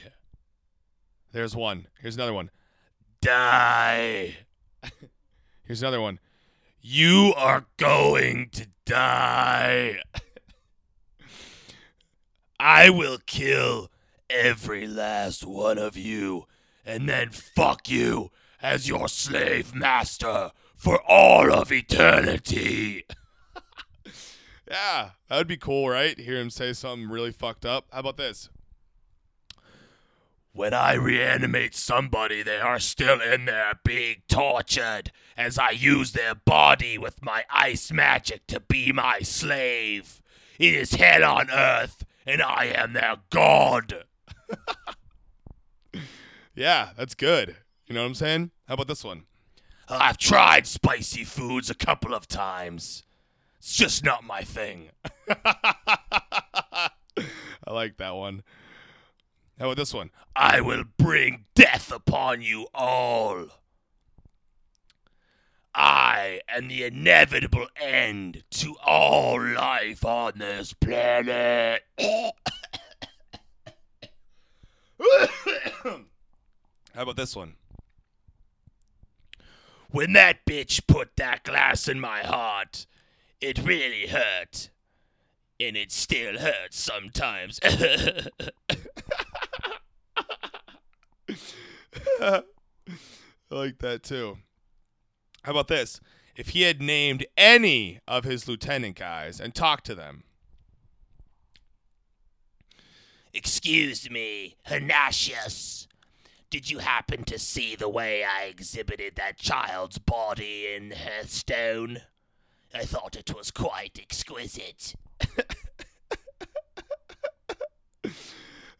[1.31, 1.87] There's one.
[2.01, 2.51] Here's another one.
[3.21, 4.35] Die.
[5.63, 6.19] Here's another one.
[6.81, 10.01] You are going to die.
[12.59, 13.89] I will kill
[14.35, 16.45] every last one of you
[16.85, 18.31] and then fuck you
[18.61, 23.05] as your slave master for all of eternity.
[24.69, 26.19] yeah, that would be cool, right?
[26.19, 27.85] Hear him say something really fucked up.
[27.91, 28.49] How about this?
[30.51, 36.35] When I reanimate somebody, they are still in there being tortured as I use their
[36.35, 40.21] body with my ice magic to be my slave.
[40.57, 44.05] It is hell on earth, and I am their god.
[46.55, 47.55] yeah, that's good.
[47.87, 48.51] You know what I'm saying?
[48.67, 49.23] How about this one?
[49.87, 53.03] Uh, I've tried spicy foods a couple of times.
[53.59, 54.89] It's just not my thing.
[55.45, 56.89] I
[57.67, 58.43] like that one.
[59.59, 60.11] How about this one?
[60.35, 63.47] I will bring death upon you all.
[65.73, 71.83] I am the inevitable end to all life on this planet.
[75.83, 77.55] How about this one?
[79.89, 82.85] When that bitch put that glass in my heart,
[83.41, 84.69] it really hurt.
[85.59, 87.59] And it still hurts sometimes.
[92.19, 92.43] I
[93.49, 94.37] like that too.
[95.43, 96.01] How about this?
[96.35, 100.23] If he had named any of his lieutenant guys and talked to them.
[103.35, 105.87] Excuse me, Hanasius.
[106.49, 111.97] Did you happen to see the way I exhibited that child's body in Hearthstone?
[112.73, 114.95] I thought it was quite exquisite.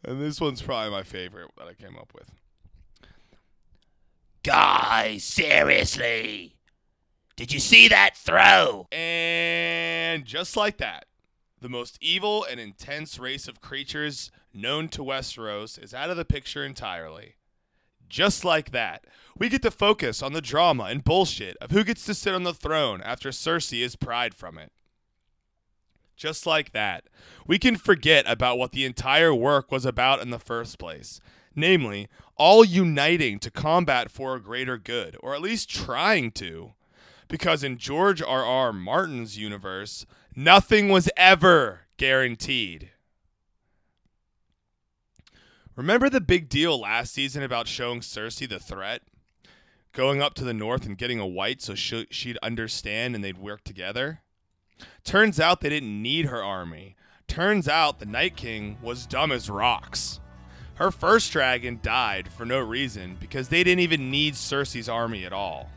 [0.02, 2.30] and this one's probably my favorite that I came up with.
[4.42, 6.56] Guys, seriously.
[7.36, 8.88] Did you see that throw?
[8.90, 11.04] And just like that,
[11.60, 16.24] the most evil and intense race of creatures known to Westeros is out of the
[16.24, 17.34] picture entirely.
[18.08, 19.04] Just like that,
[19.36, 22.44] we get to focus on the drama and bullshit of who gets to sit on
[22.44, 24.72] the throne after Cersei is pried from it.
[26.16, 27.04] Just like that,
[27.46, 31.20] we can forget about what the entire work was about in the first place
[31.56, 36.74] namely, all uniting to combat for a greater good, or at least trying to.
[37.28, 38.44] Because in George R.
[38.44, 38.72] R.
[38.72, 40.06] Martin's universe,
[40.36, 42.90] nothing was ever guaranteed.
[45.74, 49.02] Remember the big deal last season about showing Cersei the threat?
[49.92, 53.38] Going up to the north and getting a white so she- she'd understand and they'd
[53.38, 54.22] work together?
[55.04, 56.96] Turns out they didn't need her army.
[57.26, 60.20] Turns out the Night King was dumb as rocks.
[60.74, 65.32] Her first dragon died for no reason because they didn't even need Cersei's army at
[65.32, 65.70] all.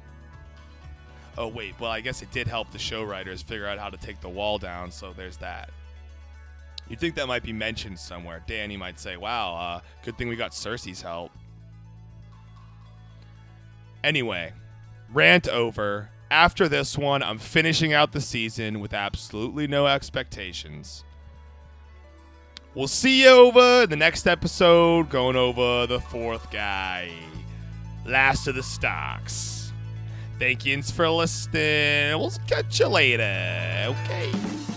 [1.39, 3.95] Oh, wait, well, I guess it did help the show writers figure out how to
[3.95, 5.69] take the wall down, so there's that.
[6.89, 8.43] You'd think that might be mentioned somewhere.
[8.45, 11.31] Dany might say, wow, uh, good thing we got Cersei's help.
[14.03, 14.51] Anyway,
[15.13, 16.09] rant over.
[16.29, 21.05] After this one, I'm finishing out the season with absolutely no expectations.
[22.75, 27.11] We'll see you over in the next episode, going over the fourth guy,
[28.05, 29.58] Last of the Starks.
[30.39, 32.17] Thank yous for listening.
[32.17, 33.87] We'll catch you later.
[33.89, 34.68] Okay.